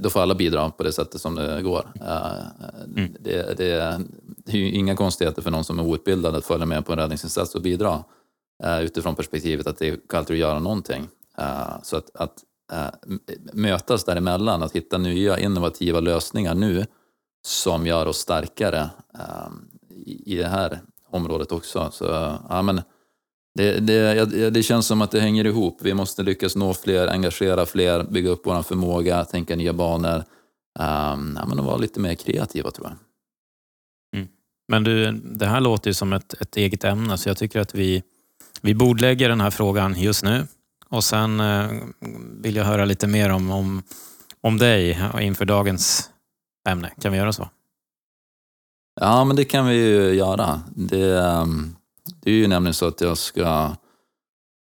[0.00, 1.92] då får alla bidra på det sättet som det går.
[2.96, 3.16] Mm.
[3.20, 4.00] Det, det,
[4.44, 6.98] det, är ju inga konstigheter för någon som är outbildad att följa med på en
[6.98, 8.04] räddningsinsats och bidra
[8.80, 11.08] utifrån perspektivet att det är kallt att göra någonting.
[11.82, 12.38] Så att, att
[13.52, 16.86] mötas däremellan, att hitta nya innovativa lösningar nu
[17.46, 18.90] som gör oss starkare
[20.06, 20.80] i det här
[21.10, 21.90] området också.
[21.92, 22.04] Så,
[22.48, 22.80] ja, men,
[23.54, 25.78] det, det, det känns som att det hänger ihop.
[25.82, 30.16] Vi måste lyckas nå fler, engagera fler, bygga upp vår förmåga, tänka nya banor
[30.78, 32.96] um, ja, men och vara lite mer kreativa tror jag.
[34.18, 34.28] Mm.
[34.68, 37.74] Men du, det här låter ju som ett, ett eget ämne så jag tycker att
[37.74, 38.02] vi,
[38.60, 40.46] vi bordlägger den här frågan just nu
[40.88, 41.70] och sen eh,
[42.42, 43.82] vill jag höra lite mer om, om,
[44.40, 46.10] om dig inför dagens
[46.68, 46.90] ämne.
[47.00, 47.48] Kan vi göra så?
[49.00, 50.62] Ja, men det kan vi ju göra.
[50.74, 51.76] Det, um
[52.22, 53.76] det är ju nämligen så att jag ska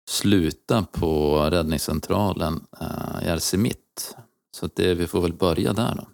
[0.10, 4.16] sluta på räddningscentralen uh, i RC-Mitt.
[4.56, 6.08] Så att det, vi får väl börja där då.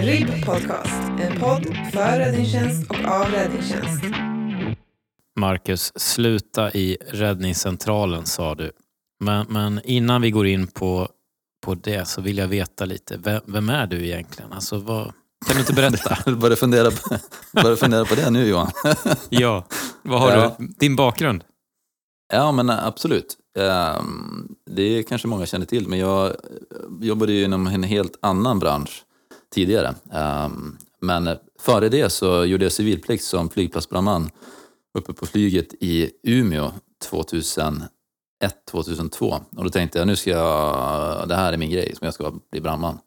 [0.00, 4.04] RIB Podcast, en podd för räddningstjänst och av räddningstjänst.
[5.36, 8.72] Marcus, sluta i räddningscentralen sa du.
[9.20, 11.08] Men, men, innan vi går in på,
[11.64, 13.16] på det så vill jag veta lite.
[13.16, 14.52] Vem, vem är du egentligen?
[14.52, 15.12] Alltså, vad,
[15.46, 16.30] kan du inte berätta?
[16.36, 17.16] börja, fundera på,
[17.62, 18.70] börja fundera på det nu Johan.
[19.28, 19.66] ja,
[20.02, 20.56] vad har ja.
[20.58, 20.66] du?
[20.66, 21.44] Din bakgrund?
[22.32, 23.36] Ja, men absolut.
[23.58, 26.32] Ehm, det kanske många känner till, men jag
[27.00, 29.04] jobbade ju inom en helt annan bransch
[29.54, 29.94] tidigare.
[30.12, 34.30] Ehm, men före det så gjorde jag civilplikt som flygplatsbrandman
[34.98, 36.72] uppe på flyget i Umeå
[37.10, 37.90] 2001,
[38.70, 39.40] 2002.
[39.56, 42.32] Och då tänkte jag, nu ska jag, det här är min grej, som jag ska
[42.50, 42.98] bli brandman.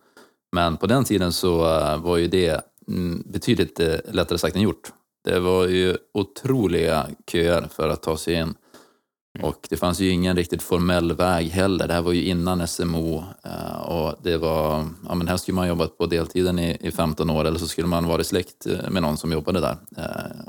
[0.52, 4.62] Men på den tiden så eh, var ju det mm, betydligt eh, lättare sagt än
[4.62, 4.94] gjort.
[5.26, 8.42] Det var ju otroliga köer för att ta sig in.
[8.42, 9.50] Mm.
[9.50, 11.88] Och det fanns ju ingen riktigt formell väg heller.
[11.88, 15.68] Det här var ju innan SMO eh, och det var, ja men här skulle man
[15.68, 19.18] jobbat på deltiden i, i 15 år eller så skulle man varit släkt med någon
[19.18, 19.78] som jobbade där,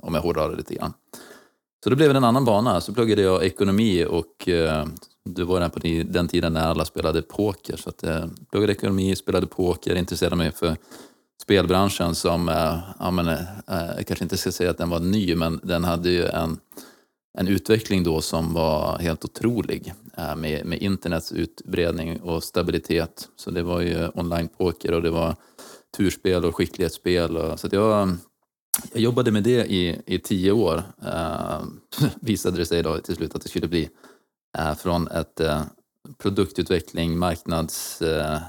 [0.02, 0.92] om jag hårdrar det lite grann.
[1.84, 2.80] Så det blev en annan bana.
[2.80, 4.48] Så pluggade jag ekonomi och
[5.26, 7.76] det var den på den tiden när alla spelade poker.
[7.76, 10.76] Så att jag eh, pluggade ekonomi, spelade poker, intresserade mig för
[11.46, 13.38] spelbranschen som, eh, ja, men, eh,
[13.96, 16.59] jag kanske inte ska säga att den var ny, men den hade ju en,
[17.38, 23.28] en utveckling då som var helt otrolig eh, med, med internets utbredning och stabilitet.
[23.37, 25.37] Så det var ju online-poker och det var
[25.96, 27.37] turspel och skicklighetsspel.
[27.37, 28.16] Och, så jag,
[28.92, 30.82] jag jobbade med det i, i tio år.
[31.06, 31.62] Eh,
[32.20, 33.88] visade det sig då till slut att det skulle bli
[34.78, 35.62] från ett eh,
[36.18, 38.02] produktutveckling, marknads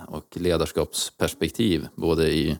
[0.07, 2.57] och ledarskapsperspektiv både i,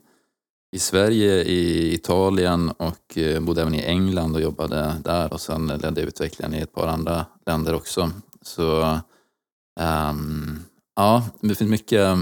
[0.78, 5.68] i Sverige, i Italien och eh, bodde även i England och jobbade där och sen
[5.68, 8.12] ledde jag utvecklingen i ett par andra länder också.
[8.42, 8.82] Så
[10.10, 10.60] um,
[10.96, 12.18] ja, det finns mycket,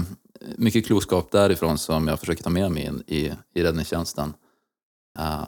[0.56, 4.34] mycket klokskap därifrån som jag försöker ta med mig in i, i räddningstjänsten.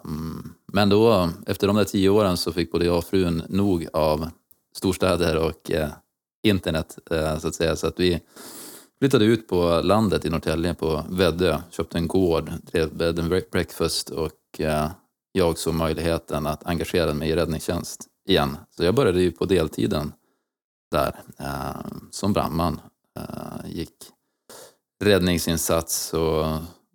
[0.05, 3.87] Um, men då, efter de där tio åren så fick både jag och frun nog
[3.92, 4.31] av
[4.75, 5.88] storstäder och eh,
[6.42, 7.77] internet eh, så att säga.
[7.77, 8.21] Så att vi
[8.98, 14.11] flyttade ut på landet i Norrtälje på Väddö, köpte en gård, drev bed and breakfast
[14.11, 14.90] och eh,
[15.32, 18.56] jag såg möjligheten att engagera mig i räddningstjänst igen.
[18.70, 20.12] Så jag började ju på deltiden
[20.90, 22.80] där eh, som brandman.
[23.18, 23.94] Eh, gick
[25.04, 26.46] räddningsinsats och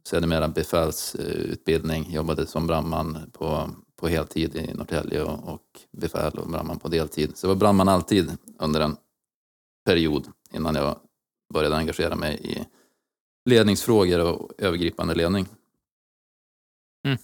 [0.07, 3.69] sedermera befälsutbildning, jobbade som brandman på
[4.03, 5.61] på heltid i Norrtälje och, och
[5.91, 7.37] befäl och brandman på deltid.
[7.37, 8.95] Så jag var brandman alltid under en
[9.85, 10.95] period innan jag
[11.53, 12.65] började engagera mig i
[13.49, 15.47] ledningsfrågor och övergripande ledning.
[17.07, 17.17] Mm.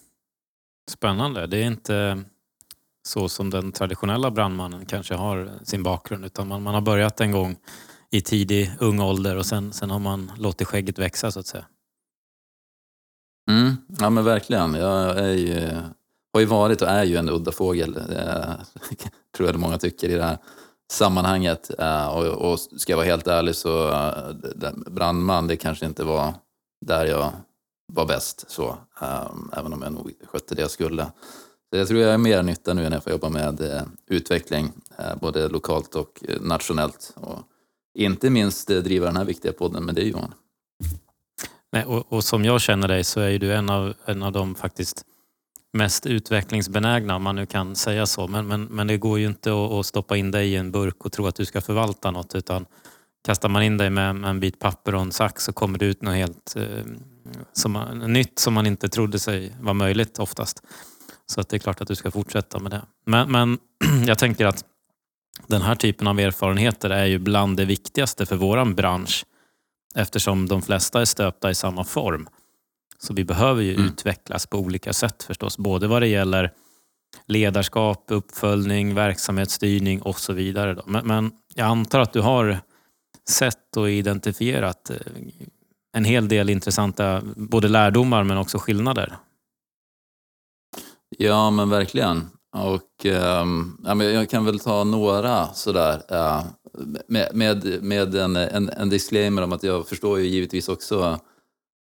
[0.89, 1.47] Spännande.
[1.47, 2.23] Det är inte
[3.07, 7.31] så som den traditionella brandmannen kanske har sin bakgrund utan man, man har börjat en
[7.31, 7.57] gång
[8.11, 11.65] i tidig ung ålder och sen, sen har man låtit skägget växa så att säga.
[13.49, 14.73] Mm, ja men verkligen.
[14.73, 15.81] Jag är ju
[16.33, 18.53] har ju varit och är ju en udda fågel, eh,
[19.35, 20.37] tror jag många tycker i det här
[20.91, 21.71] sammanhanget.
[21.79, 26.33] Eh, och, och ska jag vara helt ärlig så eh, brandman, det kanske inte var
[26.85, 27.31] där jag
[27.93, 31.05] var bäst, så, eh, även om jag nog skötte det jag skulle.
[31.69, 34.71] Så jag tror jag är mer nytta nu när jag får jobba med utveckling,
[35.21, 37.13] både lokalt och nationellt.
[37.15, 37.39] Och
[37.93, 40.33] inte minst driva den här viktiga podden med dig Johan.
[41.71, 44.55] Nej, och, och, som jag känner dig så är du en av, en av de
[44.55, 45.05] faktiskt
[45.73, 48.27] mest utvecklingsbenägna, om man nu kan säga så.
[48.27, 51.05] Men, men, men det går ju inte att, att stoppa in dig i en burk
[51.05, 52.35] och tro att du ska förvalta något.
[52.35, 52.65] Utan
[53.25, 56.01] kastar man in dig med en bit papper och en sax så kommer det ut
[56.01, 56.85] något helt eh,
[57.53, 60.63] som, nytt som man inte trodde sig var möjligt oftast.
[61.25, 62.81] Så att det är klart att du ska fortsätta med det.
[63.05, 63.59] Men, men
[64.07, 64.63] jag tänker att
[65.47, 69.25] den här typen av erfarenheter är ju bland det viktigaste för våran bransch
[69.95, 72.29] eftersom de flesta är stöpta i samma form.
[73.01, 73.85] Så vi behöver ju mm.
[73.85, 75.57] utvecklas på olika sätt förstås.
[75.57, 76.51] Både vad det gäller
[77.25, 80.81] ledarskap, uppföljning, verksamhetsstyrning och så vidare.
[80.85, 82.59] Men, men, jag antar att du har
[83.29, 84.97] sett och identifierat eh,
[85.93, 89.17] en hel del intressanta både lärdomar men också skillnader.
[91.17, 92.29] Ja, men verkligen.
[92.51, 93.05] Och
[93.95, 96.43] men jag kan väl ta några sådär uh,
[97.07, 101.19] med, med, med en, en, en, disclaimer om att jag förstår ju givetvis också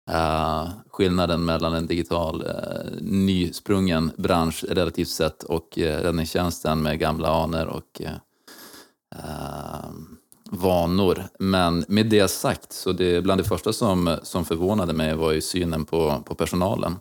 [0.09, 7.29] uh, skillnaden mellan en digital uh, nysprungen bransch relativt sett och uh, räddningstjänsten med gamla
[7.29, 8.01] anor och
[10.49, 11.23] vanor.
[11.39, 15.41] Men med det sagt, så det, bland det första som, som förvånade mig var ju
[15.41, 16.95] synen på, på personalen.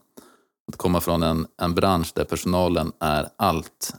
[0.69, 3.95] Att komma från en, en bransch där personalen är allt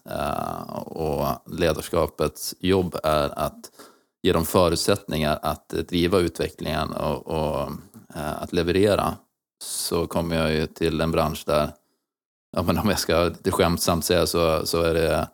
[0.74, 3.72] och ledarskapets jobb är att
[4.22, 7.72] ge dem förutsättningar att driva utvecklingen och, och
[8.16, 9.16] Eh, att leverera
[9.64, 11.72] så kommer jag ju till en bransch där,
[12.56, 15.28] ja, men om jag ska lite skämtsamt säga så, så är det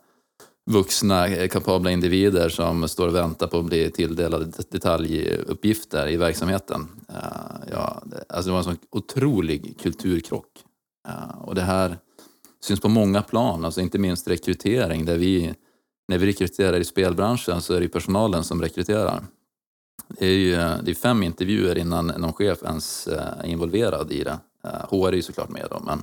[0.70, 6.88] vuxna eh, kapabla individer som står och väntar på att bli tilldelade detaljuppgifter i verksamheten.
[7.08, 10.46] Eh, ja, alltså det var en sån otrolig kulturkrock.
[11.40, 11.98] Och det här
[12.60, 15.04] syns på många plan, alltså inte minst rekrytering.
[15.04, 15.54] Där vi,
[16.08, 19.24] när vi rekryterar i spelbranschen så är det personalen som rekryterar.
[20.18, 24.12] Det är, ju, eh, det är fem intervjuer innan någon chef ens eh, är involverad
[24.12, 24.38] i det.
[24.64, 26.02] Eh, HR är ju såklart med då, men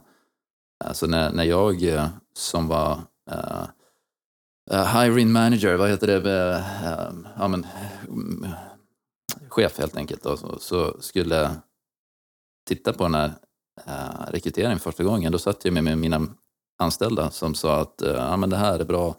[0.85, 1.83] alltså när, när jag
[2.33, 3.01] som var
[4.71, 6.17] uh, hiring manager, vad heter det?
[6.17, 6.63] Uh,
[7.37, 7.67] ja, men,
[8.07, 8.47] mm,
[9.49, 11.51] chef helt enkelt, då, så, så, skulle
[12.67, 13.33] titta på den här
[13.87, 15.31] uh, rekryteringen första gången.
[15.31, 16.27] Då satt jag med, med mina
[16.79, 19.15] anställda som sa att uh, ja, men det här är bra,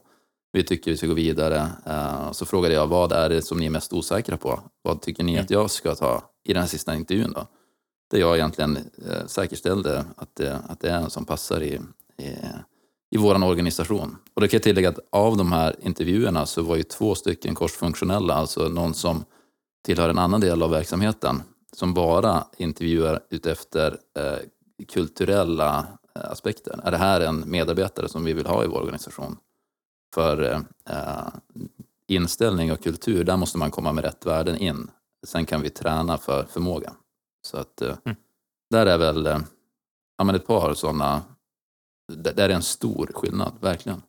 [0.51, 1.71] vi tycker vi ska gå vidare.
[1.87, 4.59] Uh, så frågade jag vad är det som ni är mest osäkra på?
[4.81, 5.43] Vad tycker ni mm.
[5.43, 7.31] att jag ska ta i den här sista intervjun?
[7.35, 7.47] Då?
[8.11, 11.79] Där jag egentligen uh, säkerställde att det, att det är en som passar i,
[12.17, 12.35] i
[13.11, 14.17] i vår organisation.
[14.33, 17.55] Och det kan jag tillägga att av de här intervjuerna så var ju två stycken
[17.55, 19.23] korsfunktionella, alltså någon som
[19.85, 21.41] tillhör en annan del av verksamheten
[21.73, 26.79] som bara intervjuar utefter eh, kulturella eh, aspekter.
[26.83, 29.37] Är det här en medarbetare som vi vill ha i vår organisation?
[30.13, 31.27] För eh,
[32.07, 34.91] inställning och kultur, där måste man komma med rätt värden in.
[35.23, 36.93] Sen kan vi träna för förmåga.
[37.41, 38.17] Så att eh, mm.
[38.69, 39.39] där är väl eh,
[40.17, 41.23] ja, men ett par sådana
[42.15, 44.01] det, det är en stor skillnad, verkligen.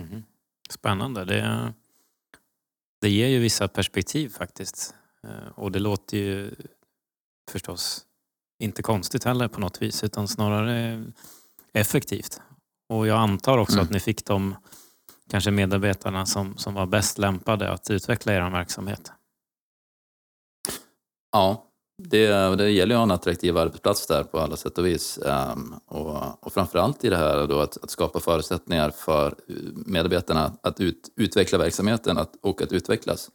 [0.00, 0.22] Mm.
[0.70, 1.24] Spännande.
[1.24, 1.72] Det,
[3.00, 4.94] det ger ju vissa perspektiv faktiskt.
[5.22, 6.54] Eh, och det låter ju
[7.50, 8.06] förstås
[8.58, 11.04] inte konstigt heller på något vis utan snarare
[11.72, 12.40] effektivt.
[12.94, 13.84] Och jag antar också mm.
[13.84, 14.54] att ni fick de
[15.30, 19.12] kanske medarbetarna som, som var bäst lämpade att utveckla er verksamhet.
[21.32, 21.64] Ja,
[22.02, 25.18] det, det gäller att ha en attraktiv arbetsplats där på alla sätt och vis.
[25.24, 29.34] Um, och, och framförallt i det här då att, att skapa förutsättningar för
[29.86, 33.30] medarbetarna att ut, utveckla verksamheten att, och att utvecklas.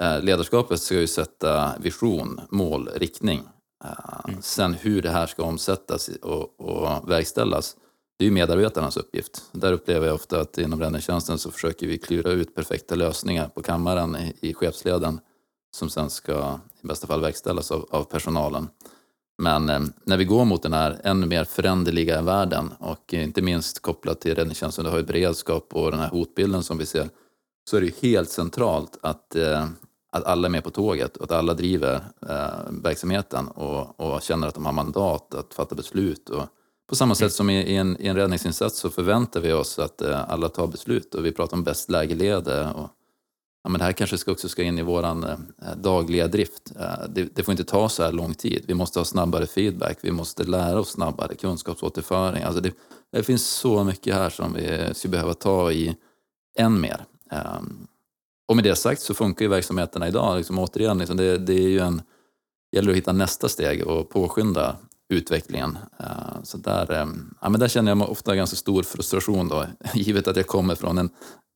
[0.00, 3.42] Uh, ledarskapet ska ju sätta vision, mål, riktning.
[3.84, 4.42] Uh, mm.
[4.42, 7.76] Sen hur det här ska omsättas och, och verkställas,
[8.18, 9.44] det är ju medarbetarnas uppgift.
[9.52, 13.62] Där upplever jag ofta att inom räddningstjänsten så försöker vi klura ut perfekta lösningar på
[13.62, 15.20] kammaren i, chefsleden
[15.76, 18.68] som sen ska i bästa fall verkställas av, av personalen.
[19.38, 23.82] Men eh, när vi går mot den här ännu mer föränderliga världen och inte minst
[23.82, 27.08] kopplat till räddningstjänsten, det har ju beredskap och den här hotbilden som vi ser,
[27.70, 29.66] så är det ju helt centralt att, eh,
[30.12, 31.94] att alla är med på tåget och att alla driver
[32.28, 36.30] eh, verksamheten och, och känner att de har mandat att fatta beslut.
[36.30, 36.44] Och
[36.88, 40.30] på samma sätt som i, en, i en räddningsinsats så förväntar vi oss att eh,
[40.30, 42.88] alla tar beslut och vi pratar om bäst lägelede och
[43.62, 45.36] ja, men det här kanske ska också ska in i vår eh,
[45.76, 46.72] dagliga drift.
[46.80, 48.64] Eh, det, det, får inte ta så här lång tid.
[48.68, 52.42] Vi måste ha snabbare feedback, vi måste lära oss snabbare, kunskapsåterföring.
[52.42, 52.72] Alltså det,
[53.12, 55.96] det finns så mycket här som vi skulle behöva ta i
[56.58, 57.04] än mer.
[57.32, 57.60] Eh,
[58.48, 60.36] och med det sagt så funkar ju verksamheterna idag.
[60.36, 62.02] Liksom, återigen, liksom, det, det är ju en,
[62.72, 64.76] gäller att hitta nästa steg och påskynda
[65.08, 65.78] utvecklingen.
[66.00, 67.06] Eh, så där, eh,
[67.40, 70.98] ja, men där känner jag ofta ganska stor frustration då, givet att jag kommer från
[70.98, 71.10] en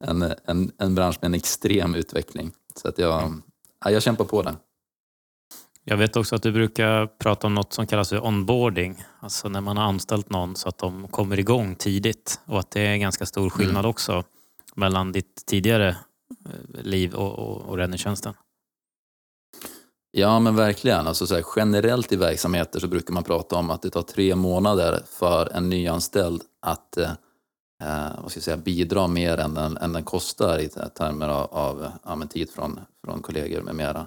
[0.05, 2.53] en, en, en bransch med en extrem utveckling.
[2.75, 3.43] Så att jag,
[3.85, 4.57] ja, jag kämpar på den.
[5.85, 9.03] Jag vet också att du brukar prata om något som kallas för onboarding.
[9.21, 12.41] Alltså när man har anställt någon så att de kommer igång tidigt.
[12.45, 13.91] Och att det är ganska stor skillnad mm.
[13.91, 14.25] också
[14.75, 18.35] mellan ditt tidigare eh, liv och, och, och räddningstjänsten.
[20.13, 21.07] Ja, men verkligen.
[21.07, 24.35] Alltså så här, generellt i verksamheter så brukar man prata om att det tar tre
[24.35, 27.11] månader för en nyanställd att eh,
[27.83, 31.49] eh vad ska jag säga, bidra mer än den, än den kostar i termer av,
[31.53, 34.07] av ja, tid från, från kollegor med mera.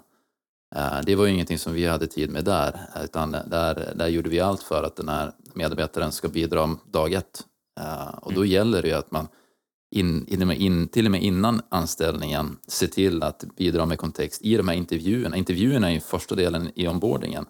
[0.76, 4.30] Eh, det var ju ingenting som vi hade tid med där, utan där, där gjorde
[4.30, 7.44] vi allt för att den här medarbetaren ska bidra dag ett.
[7.80, 8.52] Eh, och då mm.
[8.52, 9.28] gäller det ju att man
[9.94, 13.98] in, till, och med in, till och med innan anställningen se till att bidra med
[13.98, 15.38] kontext i de här intervjuerna.
[15.38, 17.46] Intervjuerna är ju första delen i onboardingen.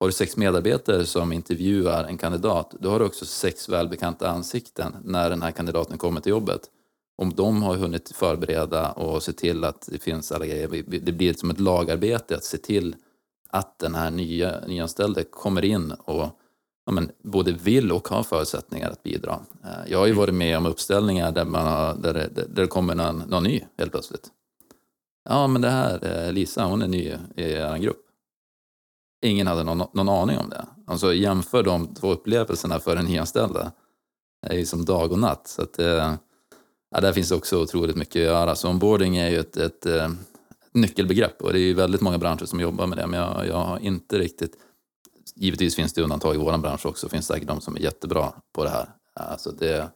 [0.00, 4.96] Har du sex medarbetare som intervjuar en kandidat, då har du också sex välbekanta ansikten
[5.04, 6.60] när den här kandidaten kommer till jobbet.
[7.18, 11.32] Om de har hunnit förbereda och se till att det finns alla grejer, det blir
[11.32, 12.96] som ett lagarbete att se till
[13.48, 16.40] att den här nya, nyanställde kommer in och
[16.86, 19.40] ja, men, både vill och har förutsättningar att bidra.
[19.64, 22.66] Eh, jag har ju varit med om uppställningar där, man har, där, det, där det
[22.66, 24.30] kommer någon, någon ny helt plötsligt.
[25.28, 28.06] Ja, men det här, eh, Lisa, hon är ny i er grupp.
[29.26, 30.66] Ingen hade någon, någon aning om det.
[30.86, 33.72] Alltså jämför de två upplevelserna för en nyanställda.
[34.42, 35.48] Det är ju som dag och natt.
[35.48, 36.14] Så att, eh,
[36.90, 38.54] ja, där finns också otroligt mycket att göra.
[38.54, 40.10] Så onboarding är ju ett, ett, ett
[40.72, 43.06] nyckelbegrepp och det är ju väldigt många branscher som jobbar med det.
[43.06, 44.56] Men jag, jag har inte riktigt
[45.40, 47.06] givetvis finns det undantag i vår bransch också.
[47.06, 48.86] Det finns säkert de som är jättebra på det här.
[49.14, 49.90] Alltså det,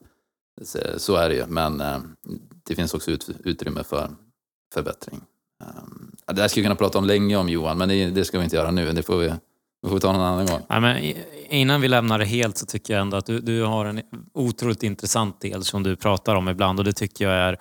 [0.97, 1.97] så är det ju, men eh,
[2.67, 4.09] det finns också ut, utrymme för
[4.73, 5.21] förbättring.
[5.63, 8.37] Ehm, det här skulle vi kunna prata om länge om Johan, men det, det ska
[8.37, 8.91] vi inte göra nu.
[8.91, 10.61] Det får vi, det får vi ta någon annan gång.
[10.69, 11.13] Ja, men
[11.49, 14.01] innan vi lämnar det helt så tycker jag ändå att du, du har en
[14.33, 17.57] otroligt intressant del som du pratar om ibland och det tycker jag är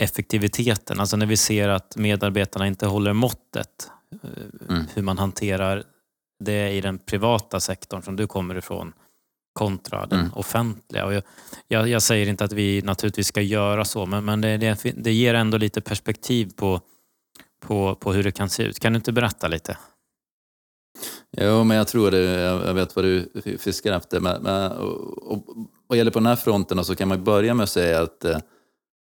[0.00, 1.00] effektiviteten.
[1.00, 3.90] Alltså när vi ser att medarbetarna inte håller måttet.
[4.22, 4.84] Eh, mm.
[4.94, 5.84] Hur man hanterar
[6.40, 8.92] det är i den privata sektorn som du kommer ifrån
[9.52, 10.32] kontra den mm.
[10.32, 11.06] offentliga.
[11.06, 11.22] Och jag,
[11.68, 15.12] jag, jag, säger inte att vi naturligtvis ska göra så, men, men det, det, det,
[15.12, 16.80] ger ändå lite perspektiv på,
[17.60, 18.78] på, på hur det kan se ut.
[18.78, 19.76] Kan du inte berätta lite?
[21.36, 22.18] Jo, men jag tror det.
[22.66, 24.20] Jag vet vad du fiskar efter.
[24.20, 25.44] Men, men, och, och,
[25.86, 28.38] vad gäller på den här fronten så kan man börja med att säga att eh,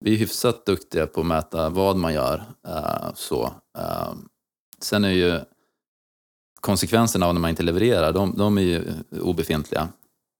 [0.00, 2.42] vi är hyfsat duktiga på att mäta vad man gör.
[2.68, 3.44] Eh, så.
[3.78, 4.14] Eh,
[4.80, 5.40] sen är ju
[6.64, 8.82] konsekvenserna av när man inte levererar, de, de är ju
[9.20, 9.88] obefintliga.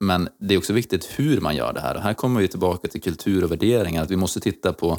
[0.00, 1.94] Men det är också viktigt hur man gör det här.
[1.94, 4.02] Och här kommer vi tillbaka till kultur och värderingar.
[4.02, 4.98] Att vi måste titta på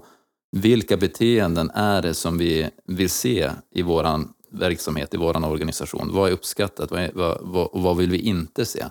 [0.51, 6.09] vilka beteenden är det som vi vill se i vår verksamhet, i vår organisation.
[6.13, 8.85] Vad är uppskattat vad är, vad, vad, och vad vill vi inte se?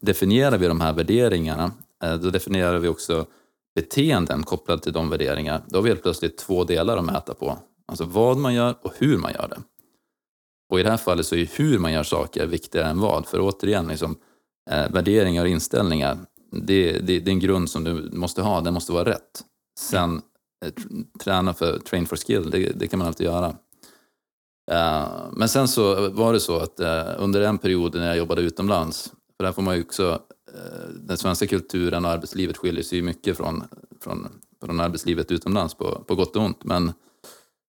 [0.00, 1.72] Definierar vi de här värderingarna,
[2.04, 3.26] eh, då definierar vi också
[3.74, 5.62] beteenden kopplade till de värderingarna.
[5.66, 7.58] Då har vi helt plötsligt två delar att mäta på.
[7.86, 9.58] Alltså vad man gör och hur man gör det.
[10.68, 13.26] Och i det här fallet så är hur man gör saker viktigare än vad.
[13.26, 14.16] För återigen, liksom,
[14.70, 16.18] eh, värderingar och inställningar,
[16.52, 19.44] det, det, det, är en grund som du måste ha, den måste vara rätt.
[19.78, 20.22] Sen
[20.64, 20.72] eh,
[21.24, 23.56] träna för train for skill, det, det kan man alltid göra.
[24.70, 28.42] Eh, men sen så var det så att eh, under en period när jag jobbade
[28.42, 30.22] utomlands, för där får man ju också,
[30.54, 33.64] eh, den svenska kulturen och arbetslivet skiljer sig ju mycket från,
[34.00, 34.28] från,
[34.64, 36.64] från arbetslivet utomlands på, på gott och ont.
[36.64, 36.92] Men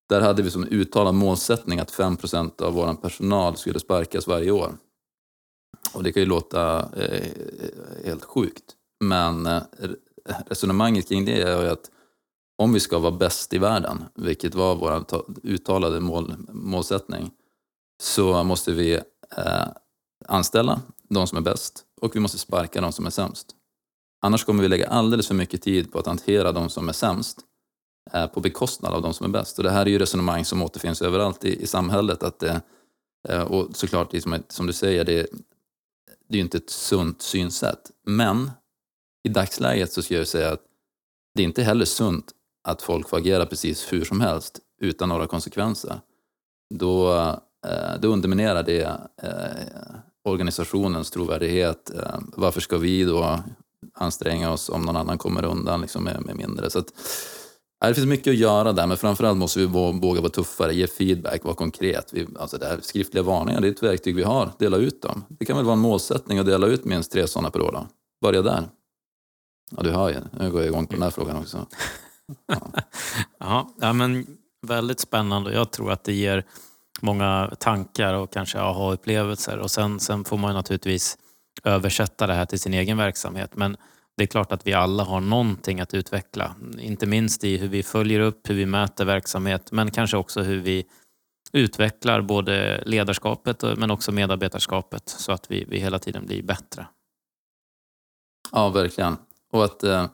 [0.10, 4.78] där hade vi som uttalad målsättning att 5% av vår personal skulle sparkas varje år.
[5.94, 7.28] Och det kan ju låta eh,
[8.06, 9.62] helt sjukt, men eh,
[10.48, 11.92] resonemanget kring det är ju att
[12.58, 15.06] om vi ska vara bäst i världen, vilket var vår
[15.44, 17.32] uttalade mål, målsättning,
[18.02, 18.94] så måste vi
[19.38, 19.68] eh,
[20.26, 23.56] anställa de som är bäst och vi måste sparka de som är sämst.
[24.22, 27.40] Annars kommer vi lägga alldeles för mycket tid på att hantera de som är sämst
[28.34, 29.58] på bekostnad av de som är bäst.
[29.58, 32.24] Och det här är ju resonemang som återfinns överallt i, i samhället.
[32.24, 32.62] Att det,
[33.30, 35.28] eh, och såklart, som, som du säger, det,
[36.28, 37.92] det är ju inte ett sunt synsätt.
[38.06, 38.52] Men
[39.24, 40.62] i dagsläget så ska jag säga att
[41.36, 42.32] det är inte heller sunt
[42.64, 46.00] att folk får agera precis hur som helst utan några konsekvenser.
[46.74, 47.14] Då,
[47.68, 48.82] eh, då underminerar det
[49.24, 51.92] eh, organisationens trovärdighet.
[52.36, 53.40] Varför ska vi då
[53.94, 56.70] anstränga oss om någon annan kommer undan liksom med, med mindre?
[56.70, 56.94] Så att,
[57.88, 61.44] det finns mycket att göra där, men framförallt måste vi våga vara tuffare, ge feedback,
[61.44, 62.10] vara konkret.
[62.14, 64.52] Vi, alltså det här, skriftliga varningar, det är ett verktyg vi har.
[64.60, 65.24] Dela ut dem.
[65.30, 67.72] Det kan väl vara en målsättning att dela ut minst tre sådana per år.
[67.72, 67.88] Då.
[68.22, 68.64] Börja där.
[69.72, 70.16] Ja, du hör ju.
[70.40, 71.66] Nu går jag igång på den här frågan också.
[72.48, 72.72] Ja.
[73.80, 74.28] ja, men
[74.68, 75.54] väldigt spännande.
[75.54, 76.46] Jag tror att det ger
[77.02, 79.58] många tankar och kanske aha-upplevelser.
[79.58, 81.18] Och sen, sen får man naturligtvis
[81.64, 83.56] översätta det här till sin egen verksamhet.
[83.56, 83.78] Men
[84.20, 86.56] det är klart att vi alla har någonting att utveckla.
[86.80, 90.60] Inte minst i hur vi följer upp, hur vi mäter verksamhet, men kanske också hur
[90.60, 90.86] vi
[91.52, 96.88] utvecklar både ledarskapet men också medarbetarskapet så att vi, vi hela tiden blir bättre.
[98.52, 99.18] Ja, verkligen.
[99.52, 100.06] Och att eh,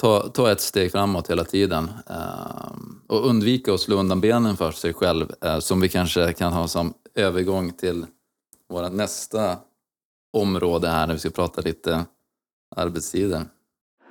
[0.00, 2.72] ta, ta ett steg framåt hela tiden eh,
[3.08, 6.68] och undvika att slå undan benen för sig själv eh, som vi kanske kan ha
[6.68, 8.06] som övergång till
[8.68, 9.58] vårt nästa
[10.32, 12.04] område här när vi ska prata lite
[12.76, 13.44] arbetstider.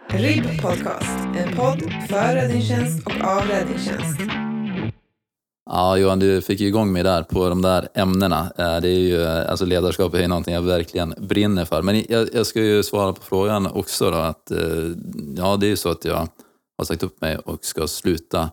[0.09, 4.19] RIB Podcast, en podd för räddningstjänst och av räddningstjänst.
[5.71, 8.51] Ja, Johan, du fick ju igång mig där på de där ämnena.
[8.57, 11.81] Eh, det är ju, alltså ledarskap är någonting jag verkligen brinner för.
[11.81, 14.57] Men jag, jag ska ju svara på frågan också då, att eh,
[15.37, 16.27] ja, det är ju så att jag
[16.77, 18.49] har sagt upp mig och ska sluta,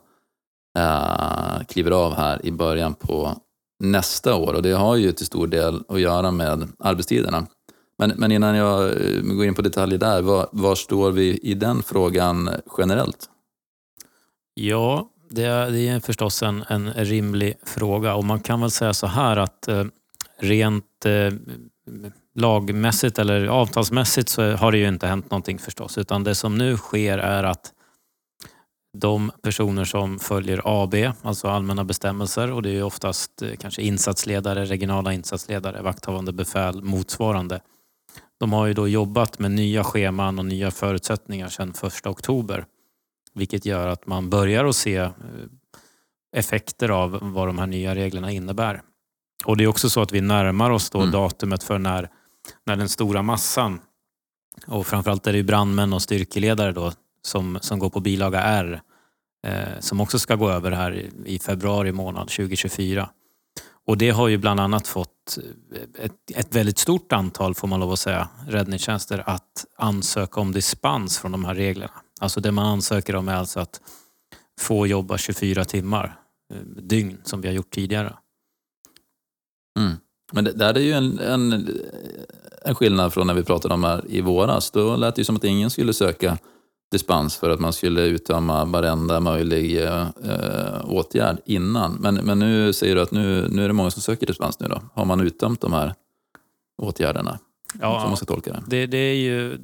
[0.78, 3.36] äh, kliver av här i början på
[3.84, 7.46] nästa år och det har ju till stor del att göra med arbetstiderna.
[7.99, 11.55] Men, men innan jag eh, går in på detaljer där, var, var står vi i
[11.55, 13.30] den frågan generellt?
[14.55, 18.94] Ja, det är, det är förstås en, en rimlig fråga och man kan väl säga
[18.94, 19.84] så här att eh,
[20.38, 21.32] rent eh,
[22.34, 26.76] lagmässigt eller avtalsmässigt så har det ju inte hänt någonting förstås utan det som nu
[26.76, 27.72] sker är att
[28.99, 34.64] de personer som följer AB, alltså allmänna bestämmelser och det är oftast eh, kanske insatsledare,
[34.64, 37.61] regionala insatsledare, vakthavande befäl, motsvarande.
[38.39, 42.66] De har ju då jobbat med nya scheman och nya förutsättningar sedan 1 oktober.
[43.34, 45.11] Vilket gör att man börjar att se eh,
[46.37, 48.82] effekter av vad de här nya reglerna innebär.
[49.45, 51.11] Och Det är också så att vi närmar oss då mm.
[51.11, 52.11] datumet för när,
[52.66, 53.80] när den stora massan
[54.66, 58.80] och framförallt är det brandmän och styrkeledare då, som, som går på bilaga R
[59.47, 63.09] eh, som också ska gå över här i, i, februari månad 2024.
[63.87, 65.39] Och det har ju bland annat fått
[65.74, 70.53] eh, ett, ett väldigt stort antal, får man lov att säga, räddningstjänster att ansöka om
[70.53, 71.93] dispens från de här reglerna.
[72.20, 73.80] Alltså det man ansöker om är alltså att
[74.61, 76.20] få jobba 24 timmar
[76.55, 78.16] eh, dygn som vi har gjort tidigare.
[79.78, 79.97] Mm.
[80.32, 81.68] Men det där är ju en, en,
[82.64, 84.70] en skillnad från när vi pratade om här i våras.
[84.70, 86.39] Då lät det ju som att ingen skulle söka
[86.93, 90.07] dispens för att man skulle uttömma varenda möjlig eh,
[90.84, 91.93] åtgärd innan.
[91.95, 94.68] Men, men nu säger du att nu, nu är det många som söker dispens nu
[94.68, 94.82] då.
[94.95, 95.95] Har man uttömt de här
[96.82, 97.39] åtgärderna?
[97.80, 98.62] Ja, som man ska tolka det.
[98.66, 98.87] det.
[98.87, 99.59] Det är ju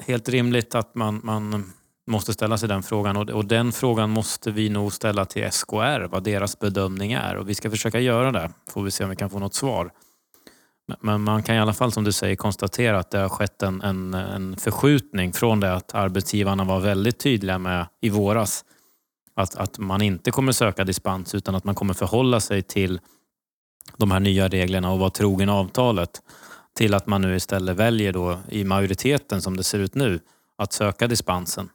[0.00, 1.72] helt rimligt att man, man
[2.06, 6.06] måste ställa sig den frågan och, och den frågan måste vi nog ställa till SKR,
[6.06, 7.36] vad deras bedömning är.
[7.36, 9.90] Och vi ska försöka göra det, får vi se om vi kan få något svar.
[11.00, 13.82] Men man kan i alla fall som du säger konstatera att det har skett en,
[13.82, 18.64] en, en förskjutning från det att arbetsgivarna var väldigt tydliga med i våras
[19.34, 23.00] att, att man inte kommer söka dispens utan att man kommer förhålla sig till
[23.96, 26.22] de här nya reglerna och vara trogen avtalet
[26.76, 30.20] till att man nu istället väljer då i majoriteten som det ser ut nu
[30.58, 31.68] att söka dispensen.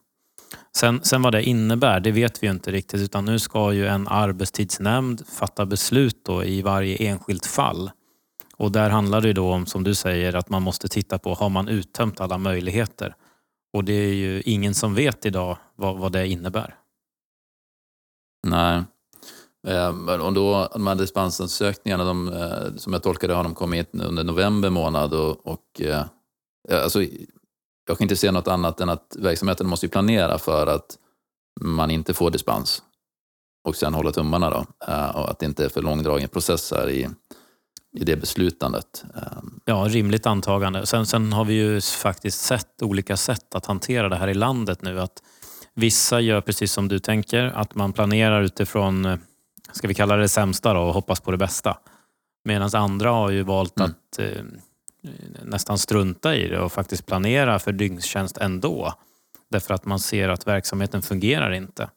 [0.76, 4.08] Sen, sen vad det innebär, det vet vi inte riktigt utan nu ska ju en
[4.08, 7.92] arbetstidsnämnd fatta beslut då i varje enskilt fall.
[8.64, 11.50] Och där handlar det då om, som du säger, att man måste titta på, har
[11.50, 13.16] man uttömt alla möjligheter?
[13.74, 16.76] Och det är ju ingen som vet idag vad, vad det innebär.
[18.48, 18.84] Nej.
[19.68, 23.90] Ehm, och då, de här dispensansökningarna, de, eh, som jag tolkar det, har de kommit
[23.94, 25.14] under november månad.
[25.14, 26.06] Och, och, eh,
[26.70, 27.04] alltså,
[27.88, 30.98] jag kan inte se något annat än att verksamheten måste planera för att
[31.62, 32.84] man inte får dispens.
[33.68, 34.66] Och sen hålla tummarna då.
[34.88, 37.10] Eh, och att det inte är för långdragen process här i,
[37.94, 39.06] i det beslutandet.
[39.66, 40.86] Ja, rimligt antagande.
[40.86, 44.82] Sen, sen har vi ju faktiskt sett olika sätt att hantera det här i landet
[44.82, 45.00] nu.
[45.02, 45.24] Att
[45.74, 49.20] vissa gör precis som du tänker, att man planerar utifrån,
[49.72, 51.78] ska vi kalla det, det sämsta då, och hoppas på det bästa.
[52.46, 53.92] Medan andra har ju valt mm.
[53.92, 54.44] att eh,
[55.44, 58.94] nästan strunta i det och faktiskt planera för dygnstjänst ändå.
[59.52, 61.90] Därför att man ser att verksamheten fungerar inte.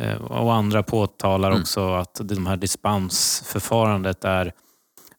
[0.00, 1.60] Eh, och andra påtalar mm.
[1.60, 4.52] också att de här dispensförfarandet är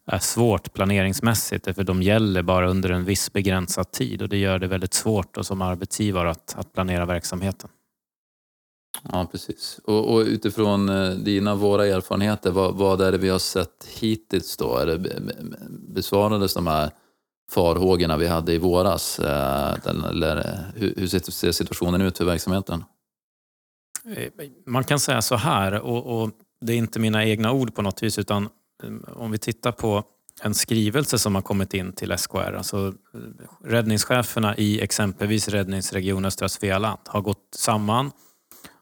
[0.06, 4.58] är svårt planeringsmässigt för de gäller bara under en viss begränsad tid och det gör
[4.58, 7.70] det väldigt svårt då, som arbetsgivare att, att planera verksamheten.
[9.12, 9.80] Ja, precis.
[9.84, 14.56] Och, och utifrån eh, dina, våra erfarenheter, vad, vad är det vi har sett hittills
[14.56, 14.76] då?
[14.76, 15.22] Är det,
[15.68, 16.90] besvarades de här
[17.50, 19.18] farhågorna vi hade i våras?
[19.18, 22.84] Eh, eller hur, hur ser situationen ut för verksamheten?
[24.16, 24.28] Eh,
[24.66, 26.30] man kan säga så här, och, och
[26.60, 28.48] det är inte mina egna ord på något vis, utan
[29.06, 30.04] om vi tittar på
[30.42, 33.20] en skrivelse som har kommit in till SKR, alltså eh,
[33.64, 38.06] räddningscheferna i exempelvis räddningsregion Östra Svealand har gått samman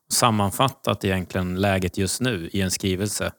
[0.07, 3.33] och sammanfattat egentligen läget just nu i en skrivelse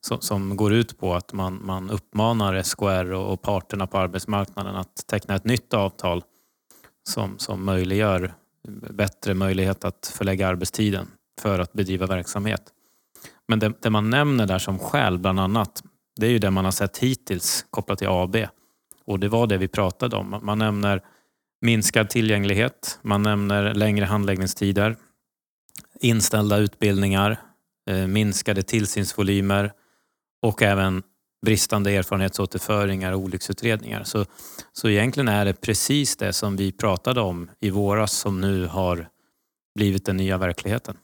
[0.00, 4.76] som, som går ut på att man, man uppmanar SKR och, och parterna på arbetsmarknaden
[4.76, 6.22] att teckna ett nytt avtal
[7.08, 8.34] som, som möjliggör
[8.90, 11.06] bättre möjlighet att förlägga arbetstiden
[11.40, 12.62] för att bedriva verksamhet.
[13.48, 15.82] Men det, det, man nämner där som skäl bland annat,
[16.16, 18.36] det är ju det man har sett hittills kopplat till AB.
[19.04, 20.40] Och det var det vi pratade om.
[20.42, 21.02] Man nämner
[21.60, 24.96] minskad tillgänglighet, man nämner längre handläggningstider,
[26.00, 27.40] inställda utbildningar,
[27.90, 29.72] eh, minskade tillsynsvolymer
[30.42, 31.02] och även
[31.46, 34.04] bristande erfarenhetsåterföringar och olycksutredningar.
[34.04, 34.24] Så,
[34.72, 39.08] så egentligen är det precis det som vi pratade om i våras som nu har
[39.74, 40.96] blivit den nya verkligheten.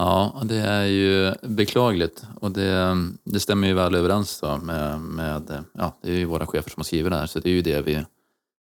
[0.00, 5.64] Ja, det är ju beklagligt och det, det stämmer ju väl överens då med, med,
[5.72, 7.62] ja, det är ju våra chefer som har skrivit det här så det är ju
[7.62, 8.04] det vi,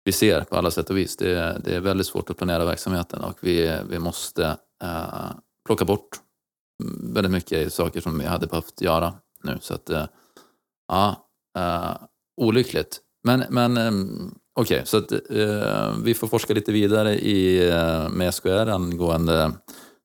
[0.05, 1.17] vi ser på alla sätt och vis.
[1.17, 4.47] Det, det är väldigt svårt att planera verksamheten och vi, vi måste
[4.83, 5.31] eh,
[5.67, 6.09] plocka bort
[7.03, 9.59] väldigt mycket saker som vi hade behövt göra nu.
[9.61, 10.05] Så att, eh,
[10.89, 11.29] ja,
[11.59, 11.97] eh,
[12.37, 13.01] olyckligt.
[13.25, 13.93] Men, men eh,
[14.55, 19.53] okej, okay, så att eh, vi får forska lite vidare i, eh, med SKR angående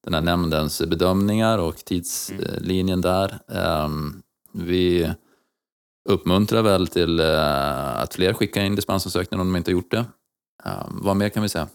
[0.04, 3.40] den här nämndens bedömningar och tidslinjen där.
[3.48, 4.22] Um,
[4.54, 5.14] vi
[6.10, 10.06] uppmuntrar väl till att fler skickar in dispensansökningar om de inte har gjort det.
[10.88, 11.68] vad mer kan vi säga?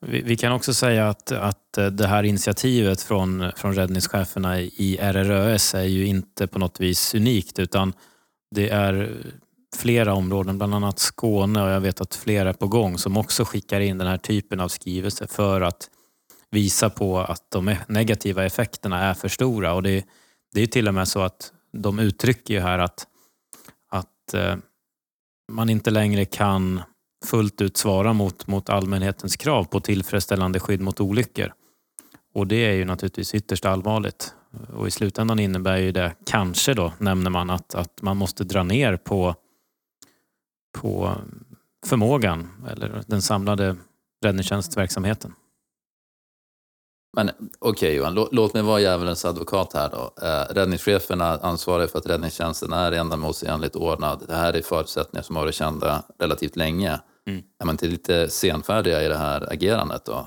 [0.00, 5.82] Vi, kan också säga att, att det här initiativet från, från räddningscheferna i RRÖS är
[5.82, 7.92] ju inte på något vis unikt utan
[8.54, 9.16] det är
[9.76, 13.44] flera områden, bland annat Skåne och jag vet att flera är på gång som också
[13.44, 15.90] skickar in den här typen av skrivelser för att
[16.50, 19.74] visa på att de e- negativa effekterna är för stora.
[19.74, 20.04] Och det,
[20.52, 23.06] det är till och med så att de uttrycker ju här att,
[23.90, 24.56] att eh,
[25.52, 26.82] man inte längre kan
[27.24, 31.52] fullt ut svara mot, mot allmänhetens krav på tillfredsställande skydd mot olyckor.
[32.34, 34.34] Och det är ju naturligtvis ytterst allvarligt.
[34.72, 38.62] Och i slutändan innebär ju det, kanske då, nämner man, att, att man måste dra
[38.62, 39.34] ner på,
[40.78, 41.14] på
[41.86, 43.76] förmågan eller den samlade
[44.24, 45.34] räddningstjänstverksamheten.
[47.12, 50.26] Men okej okay, Johan, låt, låt, mig vara djävulens advokat här då.
[50.26, 54.24] Eh, räddningscheferna ansvarar för att räddningstjänsten är ändamålsenligt ordnad.
[54.28, 57.00] Det här är förutsättningar som har varit kända relativt länge.
[57.26, 57.42] Mm.
[57.60, 60.26] Är man inte lite senfärdiga i det här agerandet då?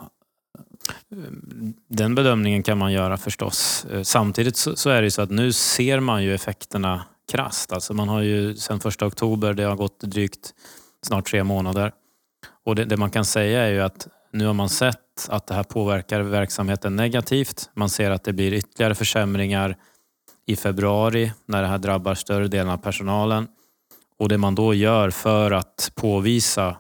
[1.88, 3.86] Den bedömningen kan man göra förstås.
[3.92, 7.74] Eh, samtidigt så är det så att nu ser man ju effekterna krast.
[7.74, 10.54] Alltså man har ju sedan första oktober, det har gått drygt
[11.06, 11.92] snart tre månader.
[12.66, 14.98] Och det, det man kan säga är ju att nu har man sett
[15.30, 17.70] att det här påverkar verksamheten negativt.
[17.74, 19.78] Man ser att det blir ytterligare försämringar
[20.46, 23.48] i februari när det här drabbar större delen av personalen.
[24.20, 26.78] Och det man då gör för att påvisa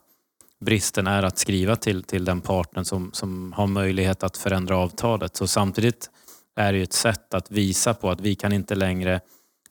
[0.59, 5.35] bristen är att skriva till, till den parten som, som har möjlighet att förändra avtalet.
[5.35, 6.09] Så samtidigt
[6.55, 9.21] är det ett sätt att visa på att vi kan inte längre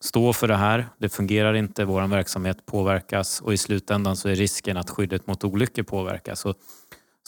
[0.00, 0.88] stå för det här.
[0.98, 5.44] Det fungerar inte, vår verksamhet påverkas och i slutändan så är risken att skyddet mot
[5.44, 6.40] olyckor påverkas.
[6.40, 6.54] Så,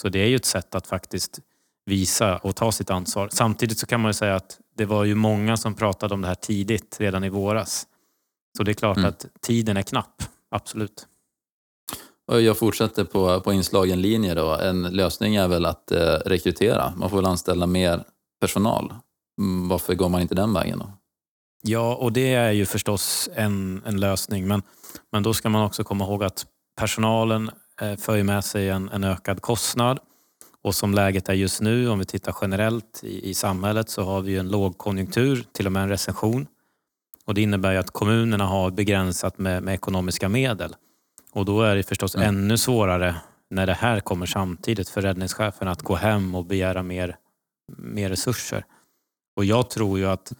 [0.00, 1.40] så det är ju ett sätt att faktiskt
[1.86, 3.28] visa och ta sitt ansvar.
[3.32, 6.28] Samtidigt så kan man ju säga att det var ju många som pratade om det
[6.28, 7.86] här tidigt, redan i våras.
[8.56, 9.08] Så det är klart mm.
[9.08, 11.06] att tiden är knapp, absolut.
[12.26, 14.54] Jag fortsätter på, på inslagen linje då.
[14.54, 16.92] En lösning är väl att eh, rekrytera.
[16.96, 18.04] Man får väl anställa mer
[18.40, 18.94] personal.
[19.38, 20.92] Mm, varför går man inte den vägen då?
[21.62, 24.48] Ja, och det är ju förstås en, en lösning.
[24.48, 24.62] Men,
[25.12, 26.46] men då ska man också komma ihåg att
[26.78, 29.98] personalen eh, för med sig en, en ökad kostnad.
[30.62, 34.20] Och som läget är just nu, om vi tittar generellt i, i samhället, så har
[34.20, 36.46] vi en lågkonjunktur, till och med en recession.
[37.24, 40.76] Och det innebär ju att kommunerna har begränsat med, med ekonomiska medel.
[41.32, 42.28] Och då är det förstås mm.
[42.28, 43.14] ännu svårare
[43.50, 47.16] när det här kommer samtidigt för räddningschefen att gå hem och begära mer,
[47.76, 48.64] mer resurser.
[49.36, 50.32] Och jag tror ju att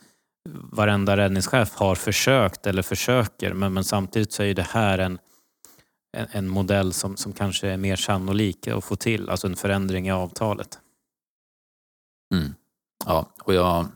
[0.72, 5.18] varenda räddningschef har försökt eller försöker men, men samtidigt så är det här en,
[6.12, 10.08] en, en, modell som, som kanske är mer sannolik att få till, alltså en förändring
[10.08, 10.78] i avtalet.
[12.34, 12.54] Mm.
[13.06, 13.86] Ja, och jag,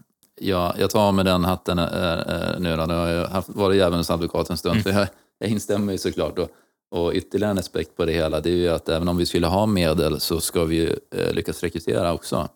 [0.41, 2.87] jag, jag tar med den hatten äh, nu då.
[2.87, 4.99] Nu har jag varit djävulens advokat en stund, mm.
[4.99, 5.09] jag,
[5.39, 6.39] jag instämmer ju såklart.
[6.39, 6.51] Och
[6.91, 9.47] och ytterligare en aspekt på det hela det är ju att även om vi skulle
[9.47, 12.49] ha medel så ska vi eh, lyckas rekrytera också.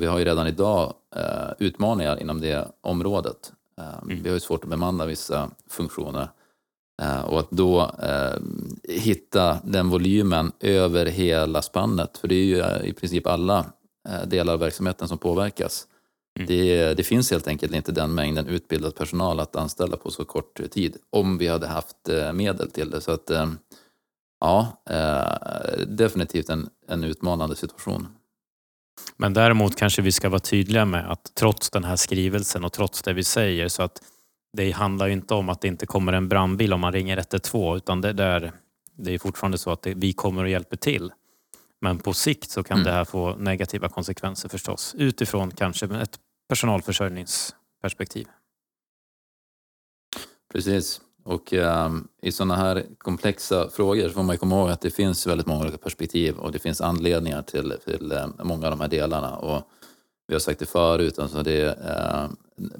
[0.00, 0.94] Vi har ju redan idag
[1.58, 3.52] utmaningar inom det området.
[4.04, 4.22] Mm.
[4.22, 6.28] Vi har ju svårt att bemanna vissa funktioner.
[7.24, 7.90] Och att då
[8.88, 13.64] hitta den volymen över hela spannet, för det är ju i princip alla
[14.26, 15.86] delar av verksamheten som påverkas.
[16.38, 16.46] Mm.
[16.46, 20.70] Det, det, finns helt enkelt inte den mängden utbildad personal att anställa på så kort
[20.70, 23.00] tid om vi hade haft eh, medel till det.
[23.00, 23.52] Så att, eh,
[24.40, 28.08] ja, eh, definitivt en, en utmanande situation.
[29.16, 33.02] Men däremot kanske vi ska vara tydliga med att trots den här skrivelsen och trots
[33.02, 34.02] det vi säger så att
[34.52, 37.76] det handlar ju inte om att det inte kommer en brandbil om man ringer 112
[37.76, 38.52] utan det, där,
[38.96, 41.12] det är fortfarande så att det, vi kommer och hjälper till.
[41.80, 42.84] Men på sikt så kan mm.
[42.84, 48.26] det här få negativa konsekvenser förstås utifrån kanske ett personalförsörjningsperspektiv.
[50.52, 51.00] Precis.
[51.24, 55.26] Och um, i sådana här komplexa frågor så får man komma ihåg att det finns
[55.26, 58.88] väldigt många olika perspektiv och det finns anledningar till, till um, många av de här
[58.88, 59.36] delarna.
[59.36, 59.62] Och
[60.28, 62.30] vi har sagt det förut, alltså det, uh,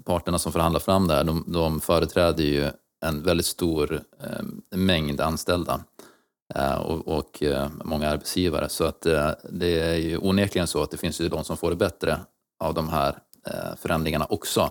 [0.05, 2.71] parterna som förhandlar fram det här, de, de företräder ju
[3.03, 5.81] en väldigt stor eh, mängd anställda
[6.55, 8.69] eh, och, och eh, många arbetsgivare.
[8.69, 11.71] Så att eh, det är ju onekligen så att det finns ju de som får
[11.71, 12.21] det bättre
[12.65, 13.19] av de här
[13.77, 14.71] förändringarna också.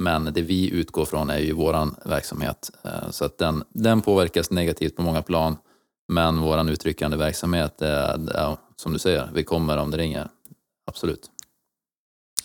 [0.00, 2.70] Men det vi utgår från är ju vår verksamhet.
[2.82, 5.56] Eh, så att den, den påverkas negativt på många plan.
[6.08, 10.28] Men vår uttryckande verksamhet, är, som du säger, vi kommer om det ringer.
[10.86, 11.30] Absolut.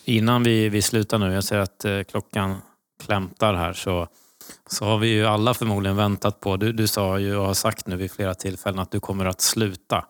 [0.08, 2.62] Innan vi, vi slutar nu, jag ser att eh, klockan
[3.03, 4.08] klämtar här, så,
[4.70, 7.88] så har vi ju alla förmodligen väntat på, du, du sa ju och har sagt
[7.88, 10.06] nu vid flera tillfällen att du kommer att sluta.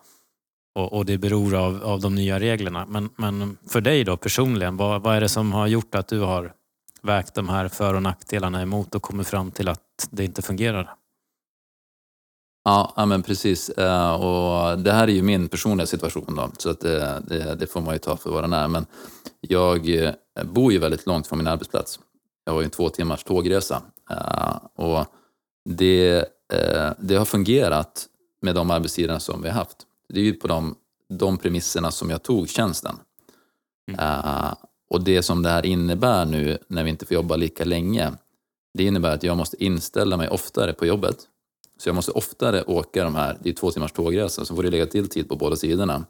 [0.74, 2.86] Och, och det beror av, av de nya reglerna.
[2.86, 6.20] Men, men för dig då personligen, vad, vad är det som har gjort att du
[6.20, 6.52] har
[7.02, 10.94] vägt de här för och nackdelarna emot och kommit fram till att det inte fungerar.
[12.68, 13.68] Ja, men precis.
[13.68, 17.66] Eh, och det här är ju min personliga situation då, så att det, det, det
[17.66, 18.68] får man ju ta för vad den är.
[18.68, 18.86] Men
[19.40, 20.14] jag eh,
[20.44, 22.00] bor ju väldigt långt från min arbetsplats.
[22.44, 23.82] Jag har ju en två timmars tågresa.
[24.10, 25.04] Eh, och
[25.64, 26.24] det,
[26.98, 28.06] det har fungerat
[28.42, 29.76] med de arbetstiderna som vi har haft.
[30.08, 30.74] Det är ju på de,
[31.08, 32.96] de premisserna som jag tog tjänsten.
[33.88, 34.54] Mm.
[34.90, 38.12] Och det som det här innebär nu när vi inte får jobba lika länge,
[38.74, 41.16] det innebär att jag måste inställa mig oftare på jobbet.
[41.76, 44.70] Så jag måste oftare åka de här, det är två timmars tågresa, så får det
[44.70, 46.04] lägga till tid på båda sidorna.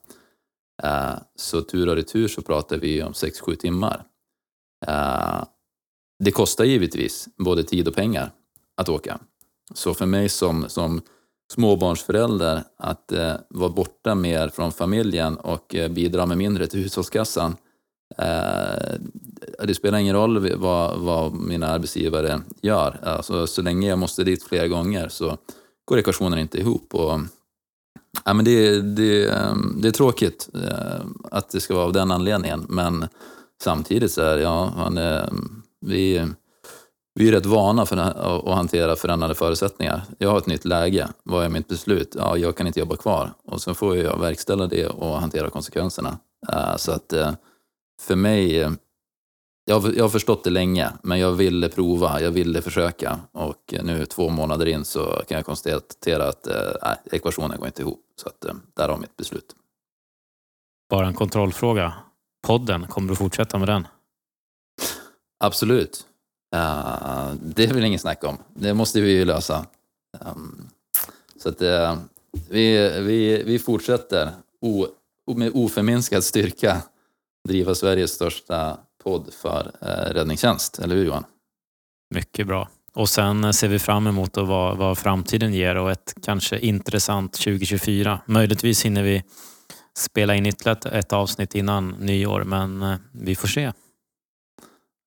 [0.82, 4.04] Eh, så tur och retur så pratar vi om 6-7 timmar.
[4.86, 5.44] Eh,
[6.24, 8.32] det kostar givetvis både tid och pengar
[8.76, 9.18] att åka.
[9.74, 11.00] Så för mig som, som
[11.52, 17.56] småbarnsförälder att eh, vara borta mer från familjen och bidra med mindre till hushållskassan
[18.18, 18.94] Eh,
[19.66, 22.98] det spelar ingen roll vad, vad mina arbetsgivare gör.
[23.02, 25.36] Alltså, så länge jag måste dit flera gånger så
[25.84, 26.94] går ekvationen inte ihop.
[26.94, 27.20] Och,
[28.24, 32.10] ja, men det, det, ehm, det är tråkigt eh, att det ska vara av den
[32.10, 33.08] anledningen, men
[33.62, 36.26] samtidigt så är ja, han, ehm, vi,
[37.14, 40.02] vi är rätt vana för att hantera förändrade förutsättningar.
[40.18, 41.08] Jag har ett nytt läge.
[41.22, 42.14] Vad är mitt beslut?
[42.18, 43.32] Ja, jag kan inte jobba kvar.
[43.44, 46.18] Och sen får jag verkställa det och hantera konsekvenserna.
[46.52, 47.32] Eh, så att eh,
[48.00, 48.70] för mig, eh,
[49.64, 53.20] jag jag har förstått det länge, men jag ville prova, jag ville försöka.
[53.32, 58.02] Och nu två månader in så kan jag konstatera att äh, ekvationen går inte ihop.
[58.16, 59.54] Så att, äh, där har mitt beslut.
[60.90, 61.94] Bara en kontrollfråga.
[62.46, 63.86] Podden, kommer du fortsätta med den?
[65.38, 66.06] Absolut.
[66.54, 68.38] Uh, det är väl ingen snack om.
[68.54, 69.66] Det måste vi ju lösa.
[70.20, 70.68] Um,
[71.36, 71.94] så att uh,
[72.48, 74.30] vi, vi, vi fortsätter
[74.60, 74.86] o,
[75.26, 76.82] med oförminskad styrka
[77.46, 80.78] driva Sveriges största podd för eh, räddningstjänst.
[80.78, 81.24] Eller hur Johan?
[82.14, 82.68] Mycket bra.
[82.94, 88.20] Och sen ser vi fram emot vad, vad framtiden ger och ett kanske intressant 2024.
[88.26, 89.24] Möjligtvis hinner vi
[89.96, 93.72] spela in ytterligare ett avsnitt innan nyår, men eh, vi får se.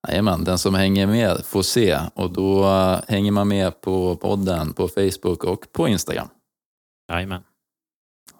[0.08, 4.74] Jajamän, den som hänger med får se och då eh, hänger man med på podden
[4.74, 6.28] på Facebook och på Instagram.
[7.12, 7.42] Jajamän.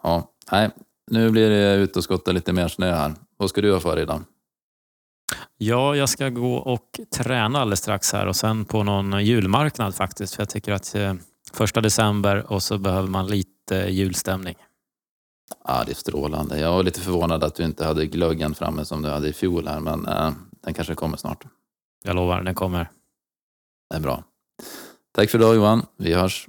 [0.04, 0.70] Ja, nej,
[1.12, 3.14] nu blir det ut och skotta lite mer snö här.
[3.40, 4.24] Vad ska du göra för idag?
[5.58, 10.36] Ja, jag ska gå och träna alldeles strax här och sen på någon julmarknad faktiskt.
[10.36, 11.14] För jag tycker att eh,
[11.54, 14.56] första december och så behöver man lite julstämning.
[15.68, 16.60] Ja, det är strålande.
[16.60, 19.68] Jag var lite förvånad att du inte hade glöggen framme som du hade i fjol
[19.68, 20.32] här, men eh,
[20.64, 21.44] den kanske kommer snart.
[22.04, 22.90] Jag lovar, den kommer.
[23.90, 24.24] Det är bra.
[25.16, 25.86] Tack för idag Johan.
[25.98, 26.48] Vi hörs.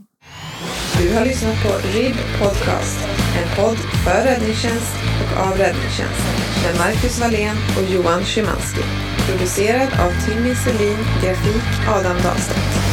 [0.98, 7.20] Du har lyssnat på RIB Podcast, en podd för räddningstjänst och av Räddningstjänsten med Marcus
[7.20, 8.80] Wallén och Johan Szymanski.
[9.26, 12.89] Producerad av Timmy Selin, grafik Adam Dahlstedt.